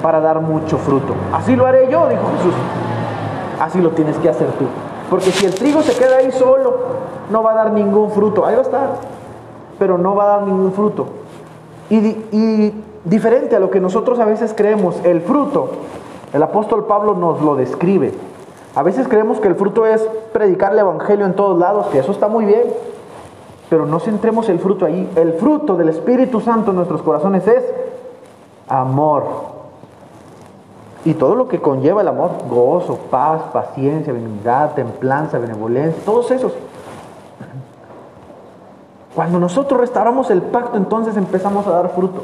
para 0.03 0.19
dar 0.19 0.41
mucho 0.41 0.77
fruto. 0.77 1.15
Así 1.33 1.55
lo 1.55 1.65
haré 1.65 1.89
yo, 1.91 2.07
dijo 2.07 2.21
Jesús. 2.37 2.53
Así 3.59 3.81
lo 3.81 3.89
tienes 3.91 4.17
que 4.17 4.29
hacer 4.29 4.47
tú. 4.53 4.65
Porque 5.09 5.31
si 5.31 5.45
el 5.45 5.55
trigo 5.55 5.81
se 5.81 5.97
queda 5.97 6.17
ahí 6.17 6.31
solo, 6.31 6.77
no 7.31 7.41
va 7.43 7.51
a 7.51 7.55
dar 7.55 7.71
ningún 7.71 8.11
fruto. 8.11 8.45
Ahí 8.45 8.55
va 8.55 8.61
a 8.61 8.65
estar, 8.65 8.89
pero 9.77 9.97
no 9.97 10.15
va 10.15 10.23
a 10.23 10.37
dar 10.37 10.47
ningún 10.47 10.71
fruto. 10.73 11.07
Y, 11.89 11.97
y 11.97 12.73
diferente 13.03 13.55
a 13.55 13.59
lo 13.59 13.71
que 13.71 13.79
nosotros 13.79 14.19
a 14.19 14.25
veces 14.25 14.53
creemos, 14.55 14.95
el 15.03 15.21
fruto, 15.21 15.69
el 16.33 16.43
apóstol 16.43 16.85
Pablo 16.85 17.15
nos 17.15 17.41
lo 17.41 17.55
describe. 17.55 18.13
A 18.75 18.83
veces 18.83 19.07
creemos 19.07 19.39
que 19.39 19.47
el 19.47 19.55
fruto 19.55 19.85
es 19.85 20.01
predicar 20.31 20.73
el 20.73 20.79
Evangelio 20.79 21.25
en 21.25 21.33
todos 21.33 21.57
lados, 21.57 21.87
que 21.87 21.99
eso 21.99 22.11
está 22.11 22.27
muy 22.27 22.45
bien, 22.45 22.63
pero 23.69 23.85
no 23.85 23.99
centremos 23.99 24.47
el 24.49 24.59
fruto 24.59 24.85
ahí. 24.85 25.09
El 25.15 25.33
fruto 25.33 25.75
del 25.75 25.89
Espíritu 25.89 26.39
Santo 26.39 26.69
en 26.69 26.77
nuestros 26.77 27.01
corazones 27.01 27.47
es 27.47 27.63
amor. 28.67 29.48
Y 31.05 31.13
todo 31.13 31.35
lo 31.35 31.47
que 31.47 31.61
conlleva 31.61 32.01
el 32.01 32.07
amor, 32.07 32.31
gozo, 32.49 32.97
paz, 33.09 33.41
paciencia, 33.53 34.11
benignidad, 34.11 34.73
templanza, 34.73 35.37
benevolencia, 35.37 36.03
todos 36.05 36.29
esos. 36.31 36.53
Cuando 39.15 39.39
nosotros 39.39 39.79
restauramos 39.79 40.29
el 40.29 40.41
pacto, 40.41 40.77
entonces 40.77 41.15
empezamos 41.17 41.65
a 41.67 41.71
dar 41.71 41.89
fruto 41.89 42.23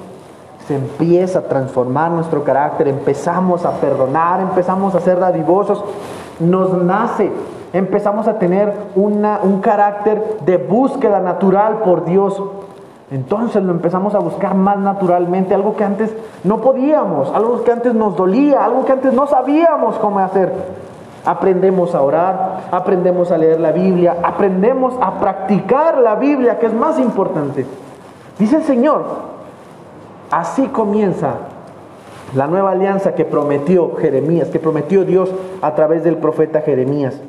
se 0.67 0.75
empieza 0.75 1.39
a 1.39 1.41
transformar 1.43 2.11
nuestro 2.11 2.43
carácter, 2.43 2.87
empezamos 2.87 3.65
a 3.65 3.73
perdonar, 3.73 4.39
empezamos 4.41 4.95
a 4.95 4.99
ser 4.99 5.19
dadivosos, 5.19 5.83
nos 6.39 6.73
nace, 6.73 7.31
empezamos 7.71 8.27
a 8.27 8.39
tener 8.39 8.73
una, 8.95 9.39
un 9.43 9.61
carácter 9.61 10.39
de 10.43 10.57
búsqueda 10.57 11.19
natural 11.19 11.81
por 11.83 12.05
Dios. 12.05 12.41
Entonces 13.11 13.63
lo 13.63 13.71
empezamos 13.71 14.15
a 14.15 14.19
buscar 14.19 14.55
más 14.55 14.77
naturalmente, 14.77 15.53
algo 15.53 15.75
que 15.75 15.83
antes 15.83 16.11
no 16.43 16.61
podíamos, 16.61 17.31
algo 17.33 17.63
que 17.63 17.71
antes 17.71 17.93
nos 17.93 18.15
dolía, 18.15 18.63
algo 18.65 18.83
que 18.85 18.93
antes 18.93 19.13
no 19.13 19.27
sabíamos 19.27 19.95
cómo 19.97 20.19
hacer. 20.19 20.51
Aprendemos 21.23 21.95
a 21.95 22.01
orar, 22.01 22.67
aprendemos 22.71 23.31
a 23.31 23.37
leer 23.37 23.59
la 23.59 23.71
Biblia, 23.71 24.17
aprendemos 24.23 24.95
a 25.01 25.19
practicar 25.19 25.99
la 25.99 26.15
Biblia, 26.15 26.59
que 26.59 26.67
es 26.67 26.73
más 26.73 26.99
importante. 26.99 27.65
Dice 28.37 28.57
el 28.57 28.63
Señor, 28.63 29.35
Así 30.31 30.67
comienza 30.67 31.35
la 32.33 32.47
nueva 32.47 32.71
alianza 32.71 33.13
que 33.15 33.25
prometió 33.25 33.95
Jeremías, 33.95 34.49
que 34.49 34.59
prometió 34.59 35.05
Dios 35.05 35.31
a 35.61 35.75
través 35.75 36.03
del 36.03 36.17
profeta 36.17 36.61
Jeremías. 36.61 37.21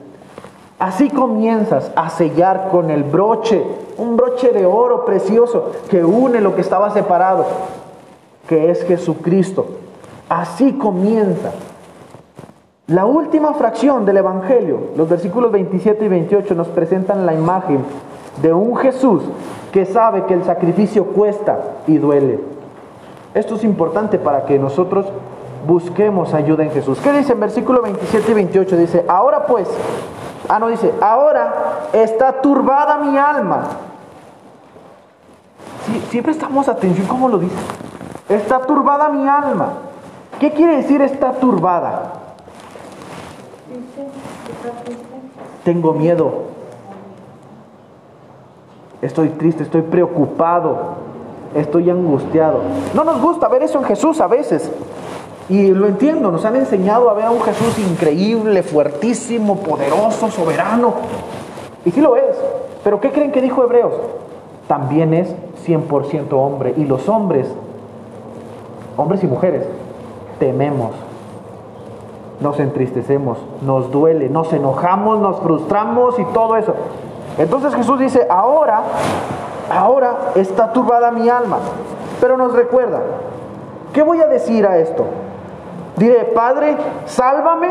Así 0.78 1.08
comienzas 1.08 1.90
a 1.96 2.10
sellar 2.10 2.68
con 2.70 2.90
el 2.90 3.02
broche, 3.02 3.62
un 3.96 4.16
broche 4.16 4.50
de 4.50 4.66
oro 4.66 5.06
precioso 5.06 5.72
que 5.88 6.04
une 6.04 6.40
lo 6.40 6.54
que 6.54 6.60
estaba 6.60 6.90
separado, 6.90 7.46
que 8.46 8.70
es 8.70 8.84
Jesucristo. 8.84 9.66
Así 10.28 10.74
comienza. 10.74 11.52
La 12.88 13.06
última 13.06 13.54
fracción 13.54 14.04
del 14.04 14.18
Evangelio, 14.18 14.78
los 14.96 15.08
versículos 15.08 15.50
27 15.50 16.04
y 16.04 16.08
28 16.08 16.54
nos 16.54 16.68
presentan 16.68 17.24
la 17.24 17.34
imagen 17.34 17.84
de 18.42 18.52
un 18.52 18.76
Jesús 18.76 19.22
que 19.72 19.86
sabe 19.86 20.24
que 20.26 20.34
el 20.34 20.44
sacrificio 20.44 21.06
cuesta 21.06 21.58
y 21.86 21.96
duele. 21.96 22.38
Esto 23.34 23.56
es 23.56 23.64
importante 23.64 24.18
para 24.18 24.44
que 24.44 24.58
nosotros 24.58 25.06
busquemos 25.66 26.32
ayuda 26.32 26.64
en 26.64 26.70
Jesús. 26.70 26.98
¿Qué 27.02 27.12
dice 27.12 27.32
en 27.32 27.40
versículo 27.40 27.82
27 27.82 28.30
y 28.30 28.34
28? 28.34 28.76
Dice, 28.76 29.04
ahora 29.08 29.46
pues, 29.46 29.68
ah, 30.48 30.58
no 30.58 30.68
dice, 30.68 30.92
ahora 31.00 31.88
está 31.92 32.40
turbada 32.40 32.98
mi 32.98 33.16
alma. 33.16 33.64
siempre 36.10 36.32
estamos 36.32 36.68
atención 36.68 37.06
cómo 37.06 37.28
lo 37.28 37.38
dice. 37.38 37.56
Está 38.28 38.60
turbada 38.60 39.08
mi 39.08 39.28
alma. 39.28 39.74
¿Qué 40.40 40.52
quiere 40.52 40.76
decir 40.76 41.00
está 41.00 41.32
turbada? 41.32 42.12
Tengo 45.64 45.92
miedo. 45.92 46.46
Estoy 49.02 49.28
triste, 49.30 49.62
estoy 49.62 49.82
preocupado 49.82 51.06
estoy 51.60 51.90
angustiado. 51.90 52.60
No 52.94 53.04
nos 53.04 53.20
gusta 53.20 53.48
ver 53.48 53.62
eso 53.62 53.78
en 53.78 53.84
Jesús 53.84 54.20
a 54.20 54.26
veces. 54.26 54.70
Y 55.48 55.68
lo 55.68 55.86
entiendo, 55.86 56.30
nos 56.30 56.44
han 56.44 56.56
enseñado 56.56 57.08
a 57.08 57.14
ver 57.14 57.26
a 57.26 57.30
un 57.30 57.40
Jesús 57.40 57.78
increíble, 57.78 58.62
fuertísimo, 58.62 59.56
poderoso, 59.56 60.30
soberano. 60.30 60.94
Y 61.84 61.92
sí 61.92 62.00
lo 62.00 62.16
es. 62.16 62.36
Pero 62.82 63.00
¿qué 63.00 63.12
creen 63.12 63.32
que 63.32 63.40
dijo 63.40 63.62
Hebreos? 63.62 63.92
También 64.66 65.14
es 65.14 65.32
100% 65.66 66.32
hombre. 66.32 66.74
Y 66.76 66.84
los 66.84 67.08
hombres, 67.08 67.46
hombres 68.96 69.22
y 69.22 69.26
mujeres, 69.28 69.62
tememos, 70.40 70.90
nos 72.40 72.58
entristecemos, 72.58 73.38
nos 73.62 73.90
duele, 73.92 74.28
nos 74.28 74.52
enojamos, 74.52 75.20
nos 75.20 75.40
frustramos 75.40 76.18
y 76.18 76.24
todo 76.26 76.56
eso. 76.56 76.74
Entonces 77.38 77.74
Jesús 77.74 78.00
dice, 78.00 78.26
ahora 78.28 78.82
ahora 79.70 80.32
está 80.34 80.72
turbada 80.72 81.10
mi 81.10 81.28
alma. 81.28 81.58
Pero 82.20 82.36
nos 82.36 82.52
recuerda, 82.52 83.00
¿qué 83.92 84.02
voy 84.02 84.20
a 84.20 84.26
decir 84.26 84.66
a 84.66 84.78
esto? 84.78 85.04
Diré, 85.96 86.24
Padre, 86.24 86.76
sálvame, 87.06 87.68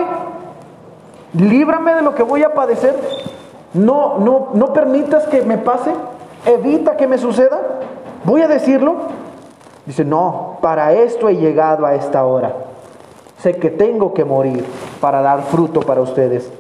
líbrame 1.33 1.93
de 1.93 2.01
lo 2.01 2.15
que 2.15 2.23
voy 2.23 2.43
a 2.43 2.53
padecer. 2.53 2.95
No, 3.73 4.17
no, 4.17 4.49
no 4.53 4.73
permitas 4.73 5.27
que 5.27 5.43
me 5.43 5.57
pase, 5.57 5.91
evita 6.45 6.97
que 6.97 7.07
me 7.07 7.17
suceda. 7.17 7.59
Voy 8.23 8.41
a 8.41 8.47
decirlo. 8.47 8.95
Dice, 9.85 10.03
no, 10.03 10.57
para 10.61 10.93
esto 10.93 11.29
he 11.29 11.35
llegado 11.35 11.85
a 11.85 11.93
esta 11.93 12.25
hora. 12.25 12.53
Sé 13.39 13.57
que 13.57 13.69
tengo 13.69 14.13
que 14.13 14.25
morir 14.25 14.65
para 14.99 15.21
dar 15.21 15.43
fruto 15.43 15.81
para 15.81 16.01
ustedes. 16.01 16.51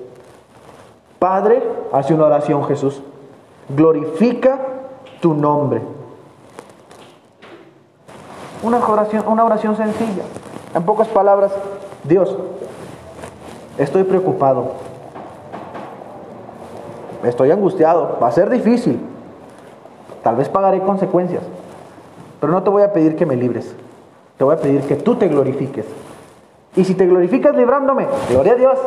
Padre, 1.17 1.63
hace 1.91 2.13
una 2.13 2.25
oración 2.25 2.63
Jesús. 2.65 3.01
Glorifica 3.69 4.59
tu 5.21 5.33
nombre. 5.33 5.81
Una 8.61 8.77
oración, 8.85 9.23
una 9.27 9.43
oración 9.43 9.75
sencilla. 9.75 10.23
En 10.75 10.83
pocas 10.83 11.07
palabras, 11.07 11.53
Dios, 12.03 12.35
estoy 13.77 14.03
preocupado. 14.03 14.73
Estoy 17.23 17.49
angustiado. 17.51 18.17
Va 18.21 18.27
a 18.27 18.31
ser 18.33 18.49
difícil. 18.49 18.99
Tal 20.21 20.35
vez 20.35 20.49
pagaré 20.49 20.81
consecuencias. 20.81 21.43
Pero 22.41 22.51
no 22.51 22.61
te 22.61 22.69
voy 22.69 22.83
a 22.83 22.91
pedir 22.91 23.15
que 23.15 23.25
me 23.25 23.37
libres. 23.37 23.73
Te 24.37 24.43
voy 24.43 24.53
a 24.53 24.59
pedir 24.59 24.81
que 24.81 24.97
tú 24.97 25.15
te 25.15 25.29
glorifiques. 25.29 25.85
Y 26.75 26.83
si 26.83 26.93
te 26.93 27.07
glorificas 27.07 27.55
librándome, 27.55 28.05
gloria 28.29 28.51
a 28.51 28.57
Dios. 28.57 28.77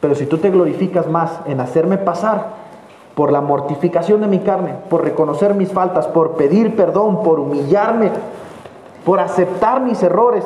Pero 0.00 0.14
si 0.14 0.24
tú 0.24 0.38
te 0.38 0.50
glorificas 0.50 1.06
más 1.08 1.40
en 1.44 1.60
hacerme 1.60 1.98
pasar 1.98 2.64
por 3.14 3.30
la 3.30 3.42
mortificación 3.42 4.22
de 4.22 4.28
mi 4.28 4.38
carne, 4.38 4.76
por 4.88 5.04
reconocer 5.04 5.54
mis 5.54 5.70
faltas, 5.70 6.06
por 6.06 6.32
pedir 6.32 6.74
perdón, 6.74 7.22
por 7.22 7.38
humillarme, 7.38 8.10
por 9.04 9.20
aceptar 9.20 9.80
mis 9.80 10.02
errores. 10.02 10.44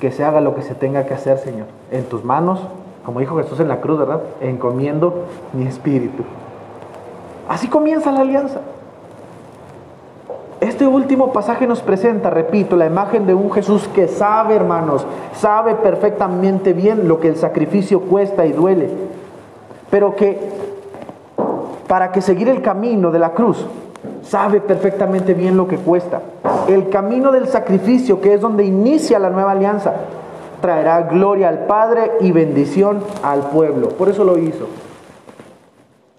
Que 0.00 0.10
se 0.10 0.24
haga 0.24 0.40
lo 0.40 0.54
que 0.54 0.62
se 0.62 0.74
tenga 0.74 1.06
que 1.06 1.14
hacer, 1.14 1.38
Señor. 1.38 1.66
En 1.90 2.04
tus 2.04 2.24
manos, 2.24 2.60
como 3.04 3.20
dijo 3.20 3.36
Jesús 3.36 3.60
en 3.60 3.68
la 3.68 3.80
cruz, 3.80 3.98
¿verdad? 3.98 4.20
Encomiendo 4.40 5.24
mi 5.52 5.66
espíritu. 5.66 6.24
Así 7.48 7.68
comienza 7.68 8.10
la 8.12 8.20
alianza. 8.20 8.60
este 10.60 10.86
último 10.86 11.32
pasaje 11.32 11.66
nos 11.66 11.82
presenta, 11.82 12.30
repito, 12.30 12.74
la 12.74 12.86
imagen 12.86 13.26
de 13.26 13.34
un 13.34 13.52
Jesús 13.52 13.86
que 13.88 14.08
sabe, 14.08 14.54
hermanos, 14.54 15.06
sabe 15.34 15.74
perfectamente 15.74 16.72
bien 16.72 17.06
lo 17.06 17.20
que 17.20 17.28
el 17.28 17.36
sacrificio 17.36 18.00
cuesta 18.00 18.46
y 18.46 18.52
duele, 18.52 18.88
pero 19.90 20.16
que 20.16 20.40
para 21.86 22.12
que 22.12 22.22
seguir 22.22 22.48
el 22.48 22.62
camino 22.62 23.10
de 23.10 23.18
la 23.18 23.32
cruz, 23.32 23.66
sabe 24.26 24.60
perfectamente 24.60 25.34
bien 25.34 25.56
lo 25.56 25.68
que 25.68 25.76
cuesta. 25.76 26.20
El 26.68 26.88
camino 26.88 27.32
del 27.32 27.48
sacrificio, 27.48 28.20
que 28.20 28.34
es 28.34 28.40
donde 28.40 28.64
inicia 28.64 29.18
la 29.18 29.30
nueva 29.30 29.52
alianza, 29.52 29.94
traerá 30.60 31.02
gloria 31.02 31.48
al 31.48 31.66
Padre 31.66 32.12
y 32.20 32.32
bendición 32.32 33.00
al 33.22 33.50
pueblo. 33.50 33.90
Por 33.90 34.08
eso 34.08 34.24
lo 34.24 34.38
hizo. 34.38 34.66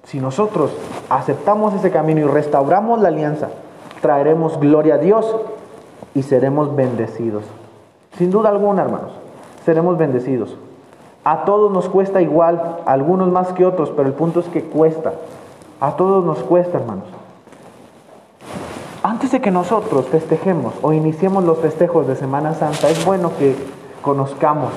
Si 0.04 0.20
nosotros 0.20 0.72
aceptamos 1.10 1.74
ese 1.74 1.90
camino 1.90 2.22
y 2.22 2.26
restauramos 2.26 3.02
la 3.02 3.08
alianza, 3.08 3.50
traeremos 4.02 4.60
gloria 4.60 4.96
a 4.96 5.00
Dios 5.00 5.36
y 6.14 6.22
seremos 6.22 6.76
bendecidos. 6.76 7.44
Sin 8.18 8.30
duda 8.30 8.50
alguna, 8.50 8.84
hermanos, 8.84 9.12
seremos 9.66 9.98
bendecidos. 9.98 10.56
A 11.24 11.44
todos 11.44 11.72
nos 11.72 11.90
cuesta 11.90 12.22
igual, 12.22 12.78
algunos 12.86 13.32
más 13.32 13.52
que 13.54 13.66
otros, 13.66 13.92
pero 13.98 14.08
el 14.08 14.14
punto 14.14 14.42
es 14.42 14.46
que 14.46 14.64
cuesta. 14.64 15.14
A 15.82 15.96
todos 15.96 16.24
nos 16.24 16.38
cuesta, 16.44 16.78
hermanos. 16.78 17.06
Antes 19.26 19.40
de 19.40 19.42
que 19.42 19.50
nosotros 19.50 20.06
festejemos 20.06 20.76
o 20.84 20.94
iniciemos 20.94 21.44
los 21.44 21.58
festejos 21.58 22.06
de 22.06 22.16
Semana 22.16 22.54
Santa, 22.54 22.92
es 22.92 23.04
bueno 23.04 23.32
que 23.40 23.56
conozcamos 24.04 24.72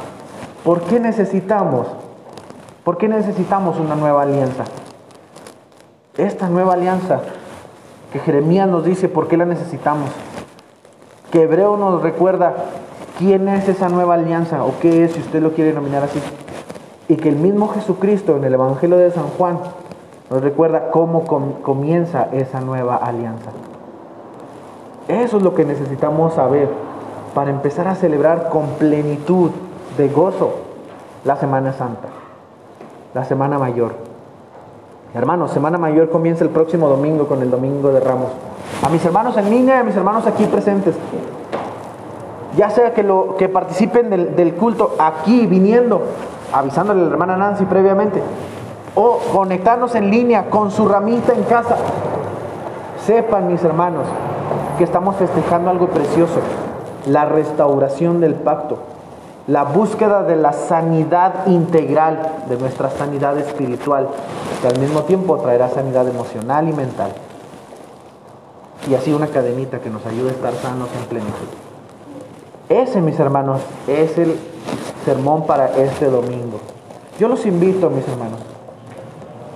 por 0.65 0.81
qué 0.85 0.99
necesitamos, 0.99 1.87
por 2.83 2.97
qué 2.97 3.09
necesitamos 3.09 3.79
una 3.79 3.95
nueva 3.95 4.23
alianza. 4.23 4.65
Esta 6.17 6.49
nueva 6.49 6.73
alianza 6.73 7.21
que 8.11 8.21
Jeremías 8.21 8.67
nos 8.71 8.87
dice 8.87 9.11
por 9.11 9.29
qué 9.29 9.37
la 9.37 9.45
necesitamos, 9.45 10.09
que 11.31 11.43
Hebreo 11.43 11.77
nos 11.77 12.01
recuerda 12.01 12.55
quién 13.19 13.49
es 13.49 13.69
esa 13.69 13.91
nueva 13.91 14.15
alianza 14.15 14.65
o 14.65 14.79
qué 14.81 15.05
es, 15.05 15.13
si 15.13 15.21
usted 15.21 15.43
lo 15.43 15.53
quiere 15.53 15.73
denominar 15.73 16.05
así, 16.05 16.23
y 17.07 17.17
que 17.17 17.29
el 17.29 17.37
mismo 17.37 17.69
Jesucristo 17.69 18.39
en 18.39 18.45
el 18.45 18.55
Evangelio 18.55 18.97
de 18.97 19.11
San 19.11 19.29
Juan 19.29 19.59
nos 20.31 20.41
recuerda 20.43 20.91
cómo 20.91 21.27
comienza 21.27 22.29
esa 22.33 22.63
nueva 22.63 22.97
alianza. 22.97 23.51
Eso 25.09 25.39
es 25.39 25.43
lo 25.43 25.55
que 25.55 25.65
necesitamos 25.65 26.35
saber 26.35 26.69
para 27.35 27.51
empezar 27.51 27.89
a 27.89 27.95
celebrar 27.95 28.51
con 28.51 28.67
plenitud 28.79 29.51
de 29.97 30.09
gozo 30.09 30.53
la 31.25 31.37
Semana 31.37 31.73
Santa, 31.73 32.09
la 33.15 33.25
Semana 33.25 33.59
Mayor. 33.59 33.93
Hermanos, 35.15 35.51
Semana 35.51 35.79
Mayor 35.79 36.11
comienza 36.11 36.45
el 36.45 36.51
próximo 36.51 36.89
domingo 36.89 37.27
con 37.27 37.41
el 37.41 37.51
Domingo 37.51 37.91
de 37.91 38.01
Ramos. 38.01 38.29
A 38.85 38.91
mis 38.91 39.03
hermanos 39.03 39.35
en 39.39 39.49
línea 39.49 39.77
y 39.77 39.79
a 39.79 39.85
mis 39.85 39.97
hermanos 39.97 40.27
aquí 40.27 40.45
presentes, 40.45 40.95
ya 42.55 42.69
sea 42.69 42.93
que, 42.93 43.03
lo, 43.03 43.37
que 43.37 43.49
participen 43.49 44.11
del, 44.11 44.37
del 44.37 44.55
culto 44.55 44.95
aquí 44.99 45.47
viniendo, 45.47 46.03
avisándole 46.53 47.01
a 47.01 47.05
la 47.05 47.11
hermana 47.11 47.37
Nancy 47.39 47.65
previamente, 47.65 48.23
o 48.95 49.21
conectarnos 49.33 49.95
en 49.95 50.11
línea 50.11 50.51
con 50.51 50.71
su 50.71 50.87
ramita 50.87 51.33
en 51.33 51.45
casa, 51.45 51.77
sepan 53.07 53.49
mis 53.49 53.65
hermanos 53.65 54.05
que 54.79 54.85
estamos 54.85 55.17
festejando 55.17 55.71
algo 55.71 55.89
precioso, 55.89 56.41
la 57.07 57.27
restauración 57.27 58.21
del 58.21 58.35
pacto 58.35 58.79
la 59.49 59.65
búsqueda 59.65 60.25
de 60.25 60.37
la 60.37 60.53
sanidad 60.53 61.47
integral, 61.47 62.45
de 62.51 62.59
nuestra 62.59 62.91
sanidad 62.91 63.37
espiritual, 63.39 64.09
que 64.61 64.69
al 64.69 64.79
mismo 64.79 65.05
tiempo 65.05 65.39
traerá 65.39 65.71
sanidad 65.71 66.07
emocional 66.07 66.69
y 66.69 66.73
mental. 66.75 67.13
Y 68.89 68.95
así 68.95 69.13
una 69.13 69.27
cadenita 69.27 69.81
que 69.81 69.89
nos 69.89 70.05
ayude 70.05 70.29
a 70.29 70.33
estar 70.33 70.53
sanos 70.53 70.89
en 71.01 71.07
plenitud. 71.07 71.49
Ese, 72.69 73.01
mis 73.01 73.19
hermanos, 73.19 73.63
es 73.87 74.19
el 74.19 74.39
sermón 75.07 75.47
para 75.47 75.75
este 75.79 76.11
domingo. 76.11 76.61
Yo 77.19 77.27
los 77.29 77.47
invito, 77.47 77.89
mis 77.89 78.07
hermanos, 78.07 78.41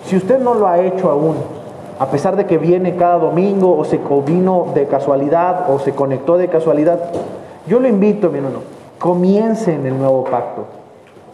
si 0.07 0.17
usted 0.17 0.41
no 0.41 0.55
lo 0.55 0.69
ha 0.69 0.79
hecho 0.79 1.11
aún, 1.11 1.37
a 2.03 2.07
pesar 2.11 2.35
de 2.35 2.47
que 2.47 2.59
viene 2.59 2.97
cada 2.97 3.19
domingo 3.19 3.79
o 3.79 3.85
se 3.85 4.01
vino 4.27 4.73
de 4.75 4.89
casualidad 4.89 5.71
o 5.71 5.79
se 5.79 5.93
conectó 5.93 6.37
de 6.37 6.49
casualidad, 6.49 6.99
yo 7.69 7.79
lo 7.79 7.87
invito, 7.87 8.29
mi 8.29 8.39
hermano, 8.39 8.59
comience 8.99 9.73
en 9.73 9.87
el 9.87 9.97
nuevo 9.97 10.25
pacto, 10.25 10.65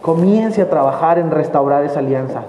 comience 0.03 0.61
a 0.61 0.69
trabajar 0.69 1.17
en 1.17 1.31
restaurar 1.31 1.83
esa 1.85 2.01
alianza. 2.01 2.43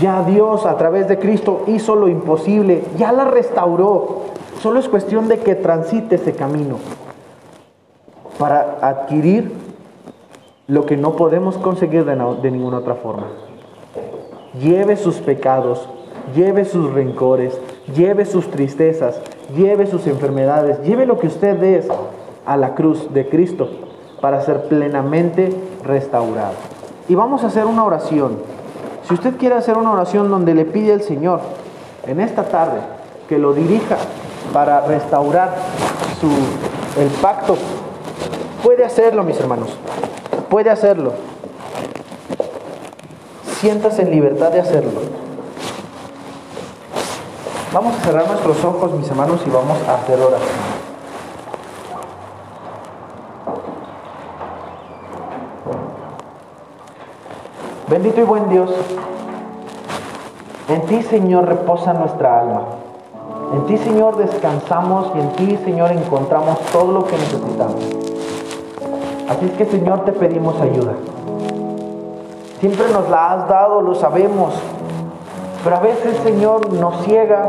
Ya 0.00 0.24
Dios 0.24 0.66
a 0.66 0.76
través 0.78 1.06
de 1.06 1.20
Cristo 1.20 1.60
hizo 1.68 1.94
lo 1.94 2.08
imposible, 2.08 2.82
ya 2.98 3.12
la 3.12 3.26
restauró. 3.26 4.22
Solo 4.60 4.80
es 4.80 4.88
cuestión 4.88 5.28
de 5.28 5.38
que 5.38 5.54
transite 5.54 6.16
ese 6.16 6.32
camino 6.32 6.78
para 8.36 8.78
adquirir 8.80 9.52
lo 10.66 10.86
que 10.86 10.96
no 10.96 11.12
podemos 11.12 11.56
conseguir 11.56 12.04
de, 12.04 12.16
de 12.42 12.50
ninguna 12.50 12.78
otra 12.78 12.96
forma. 12.96 13.28
Lleve 14.60 14.96
sus 14.96 15.18
pecados, 15.18 15.88
lleve 16.34 16.64
sus 16.64 16.92
rencores, 16.92 17.58
lleve 17.94 18.24
sus 18.24 18.50
tristezas, 18.50 19.20
lleve 19.56 19.86
sus 19.86 20.06
enfermedades, 20.06 20.80
lleve 20.82 21.06
lo 21.06 21.18
que 21.18 21.26
usted 21.26 21.62
es 21.62 21.88
a 22.46 22.56
la 22.56 22.74
cruz 22.74 23.12
de 23.12 23.28
Cristo 23.28 23.68
para 24.20 24.40
ser 24.42 24.64
plenamente 24.64 25.54
restaurado. 25.84 26.54
Y 27.08 27.14
vamos 27.14 27.44
a 27.44 27.48
hacer 27.48 27.66
una 27.66 27.84
oración. 27.84 28.38
Si 29.06 29.14
usted 29.14 29.36
quiere 29.36 29.54
hacer 29.54 29.76
una 29.76 29.92
oración 29.92 30.30
donde 30.30 30.54
le 30.54 30.64
pide 30.64 30.92
al 30.92 31.02
Señor 31.02 31.40
en 32.06 32.20
esta 32.20 32.44
tarde 32.44 32.80
que 33.28 33.38
lo 33.38 33.52
dirija 33.52 33.96
para 34.52 34.82
restaurar 34.82 35.56
su, 36.20 36.28
el 37.00 37.08
pacto, 37.20 37.56
puede 38.62 38.84
hacerlo, 38.84 39.24
mis 39.24 39.38
hermanos. 39.40 39.76
Puede 40.48 40.70
hacerlo. 40.70 41.12
Siéntase 43.60 44.02
en 44.02 44.10
libertad 44.10 44.50
de 44.52 44.60
hacerlo. 44.60 45.29
Vamos 47.72 47.94
a 47.94 48.00
cerrar 48.00 48.26
nuestros 48.26 48.64
ojos, 48.64 48.92
mis 48.92 49.08
hermanos, 49.08 49.40
y 49.46 49.50
vamos 49.50 49.78
a 49.88 49.94
hacer 49.94 50.20
oración. 50.20 50.48
Bendito 57.88 58.20
y 58.20 58.24
buen 58.24 58.48
Dios, 58.48 58.70
en 60.68 60.82
ti 60.86 61.02
Señor 61.02 61.46
reposa 61.46 61.92
nuestra 61.92 62.40
alma. 62.40 62.62
En 63.54 63.66
ti 63.66 63.78
Señor 63.78 64.16
descansamos 64.16 65.12
y 65.14 65.20
en 65.20 65.32
ti 65.32 65.58
Señor 65.64 65.92
encontramos 65.92 66.58
todo 66.72 66.90
lo 66.92 67.04
que 67.04 67.16
necesitamos. 67.16 67.84
Así 69.28 69.46
es 69.46 69.52
que 69.52 69.66
Señor 69.66 70.04
te 70.04 70.12
pedimos 70.12 70.60
ayuda. 70.60 70.92
Siempre 72.58 72.88
nos 72.92 73.08
la 73.08 73.32
has 73.32 73.48
dado, 73.48 73.80
lo 73.80 73.94
sabemos. 73.94 74.54
Pero 75.62 75.76
a 75.76 75.80
veces 75.80 76.16
Señor 76.24 76.72
nos 76.72 77.04
ciega 77.04 77.48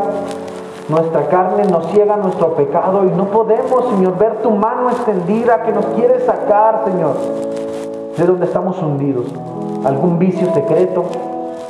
nuestra 0.89 1.27
carne, 1.27 1.65
nos 1.65 1.87
ciega 1.91 2.17
nuestro 2.17 2.53
pecado 2.55 3.05
y 3.05 3.11
no 3.11 3.25
podemos 3.27 3.85
Señor 3.89 4.17
ver 4.17 4.41
tu 4.41 4.51
mano 4.51 4.89
extendida 4.89 5.63
que 5.63 5.71
nos 5.71 5.85
quiere 5.87 6.19
sacar 6.25 6.83
Señor 6.85 7.15
de 8.17 8.25
donde 8.25 8.45
estamos 8.45 8.77
hundidos 8.81 9.25
algún 9.85 10.19
vicio 10.19 10.53
secreto, 10.53 11.05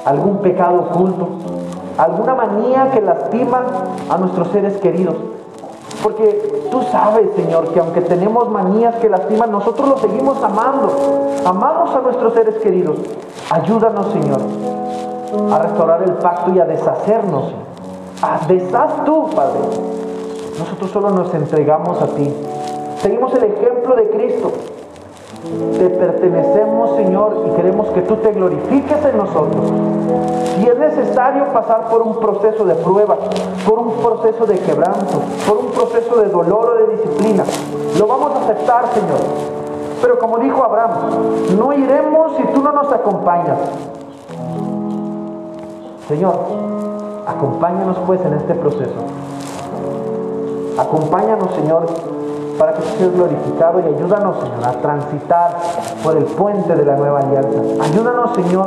algún 0.06 0.38
pecado 0.38 0.88
oculto, 0.92 1.28
alguna 1.98 2.36
manía 2.36 2.92
que 2.92 3.02
lastima 3.02 3.64
a 4.10 4.18
nuestros 4.18 4.50
seres 4.50 4.78
queridos. 4.78 5.16
Porque 6.04 6.68
tú 6.72 6.82
sabes, 6.92 7.30
Señor, 7.36 7.70
que 7.70 7.80
aunque 7.80 8.02
tenemos 8.02 8.50
manías 8.50 8.96
que 8.96 9.08
lastiman, 9.08 9.52
nosotros 9.52 9.88
los 9.88 10.02
seguimos 10.02 10.44
amando. 10.44 10.92
Amamos 11.46 11.96
a 11.96 12.02
nuestros 12.02 12.34
seres 12.34 12.56
queridos. 12.56 12.98
Ayúdanos, 13.52 14.08
Señor, 14.12 14.40
a 15.52 15.60
restaurar 15.60 16.04
el 16.04 16.14
pacto 16.14 16.52
y 16.52 16.60
a 16.60 16.66
deshacernos. 16.66 17.54
A 18.22 18.46
deshaz 18.48 19.04
tú, 19.06 19.30
Padre. 19.36 19.60
Nosotros 20.60 20.92
solo 20.92 21.10
nos 21.10 21.34
entregamos 21.34 22.02
a 22.02 22.08
ti. 22.08 22.32
Seguimos 22.98 23.34
el 23.34 23.46
ejemplo 23.46 23.96
de 23.96 24.10
Cristo. 24.10 24.52
Te 25.78 25.90
pertenecemos, 25.90 26.96
Señor, 26.98 27.46
y 27.48 27.56
queremos 27.56 27.88
que 27.90 28.02
tú 28.02 28.18
te 28.18 28.32
glorifiques 28.32 29.04
en 29.06 29.18
nosotros. 29.18 29.74
Si 30.56 30.68
es 30.68 30.78
necesario 30.78 31.46
pasar 31.46 31.90
por 31.90 32.04
un 32.04 32.20
proceso 32.20 32.64
de 32.64 32.76
prueba, 32.76 33.18
por 33.66 33.80
un 33.80 33.94
proceso 33.94 34.46
de 34.46 34.60
quebranto, 34.60 35.20
por 35.48 35.58
un 35.58 35.72
proceso 35.72 36.18
de 36.18 36.30
dolor 36.30 36.70
o 36.70 36.86
de 36.86 36.96
disciplina, 36.96 37.44
lo 37.98 38.06
vamos 38.06 38.36
a 38.36 38.44
aceptar, 38.44 38.86
Señor. 38.94 39.20
Pero 40.00 40.20
como 40.20 40.38
dijo 40.38 40.64
Abraham, 40.64 40.92
no 41.58 41.74
iremos 41.74 42.34
si 42.38 42.44
tú 42.54 42.62
no 42.62 42.72
nos 42.72 42.92
acompañas. 42.94 43.58
Señor, 46.08 46.36
acompáñanos 47.28 47.98
pues 48.06 48.22
en 48.26 48.34
este 48.34 48.56
proceso. 48.56 48.96
Acompáñanos, 50.78 51.54
Señor, 51.56 51.86
para 52.58 52.74
que 52.74 52.82
tú 52.82 52.88
seas 52.98 53.14
glorificado 53.14 53.80
y 53.80 53.94
ayúdanos, 53.94 54.38
Señor, 54.40 54.66
a 54.66 54.72
transitar 54.82 55.58
por 56.04 56.18
el 56.18 56.26
puente 56.26 56.76
de 56.76 56.86
la 56.86 56.96
nueva 56.96 57.20
alianza. 57.20 57.60
Ayúdanos, 57.84 58.36
Señor, 58.36 58.66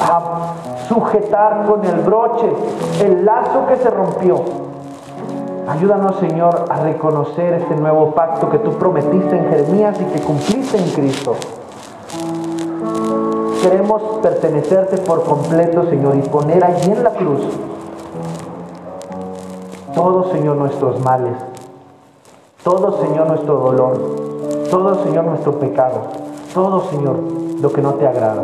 a 0.00 0.54
sujetar 0.88 1.66
con 1.66 1.84
el 1.84 2.00
broche 2.00 2.50
el 3.02 3.24
lazo 3.24 3.66
que 3.68 3.76
se 3.76 3.90
rompió. 3.90 4.36
Ayúdanos, 5.68 6.16
Señor, 6.16 6.64
a 6.68 6.80
reconocer 6.80 7.54
este 7.54 7.76
nuevo 7.76 8.12
pacto 8.12 8.50
que 8.50 8.58
tú 8.58 8.72
prometiste 8.72 9.36
en 9.36 9.48
Jeremías 9.50 10.00
y 10.00 10.04
que 10.04 10.20
cumpliste 10.20 10.78
en 10.78 10.90
Cristo. 10.90 11.36
Queremos 13.62 14.02
pertenecerte 14.22 14.98
por 14.98 15.24
completo, 15.24 15.84
Señor, 15.88 16.16
y 16.16 16.28
poner 16.28 16.64
allí 16.64 16.90
en 16.90 17.02
la 17.02 17.10
cruz 17.10 17.46
todo, 19.94 20.32
Señor, 20.32 20.56
nuestros 20.56 20.98
males, 21.00 21.36
todo, 22.62 23.02
Señor, 23.02 23.26
nuestro 23.26 23.56
dolor, 23.56 23.98
todo, 24.70 25.04
Señor, 25.04 25.24
nuestro 25.24 25.58
pecado, 25.58 26.04
todo, 26.54 26.88
Señor, 26.90 27.18
lo 27.60 27.70
que 27.70 27.82
no 27.82 27.94
te 27.94 28.06
agrada. 28.06 28.42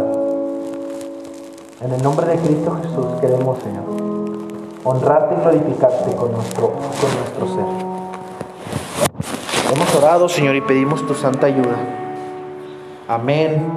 En 1.81 1.93
el 1.93 2.03
nombre 2.03 2.27
de 2.27 2.37
Cristo 2.39 2.77
Jesús 2.83 3.07
queremos, 3.21 3.59
Señor, 3.61 3.85
honrarte 4.85 5.35
y 5.35 5.41
glorificarte 5.41 6.15
con 6.17 6.33
nuestro, 6.33 6.73
con 6.73 7.11
nuestro 7.19 7.47
ser. 7.55 7.65
Hemos 9.75 9.95
orado, 9.95 10.29
Señor, 10.29 10.57
y 10.57 10.61
pedimos 10.61 11.07
tu 11.07 11.15
santa 11.15 11.47
ayuda. 11.47 11.77
Amén. 13.09 13.73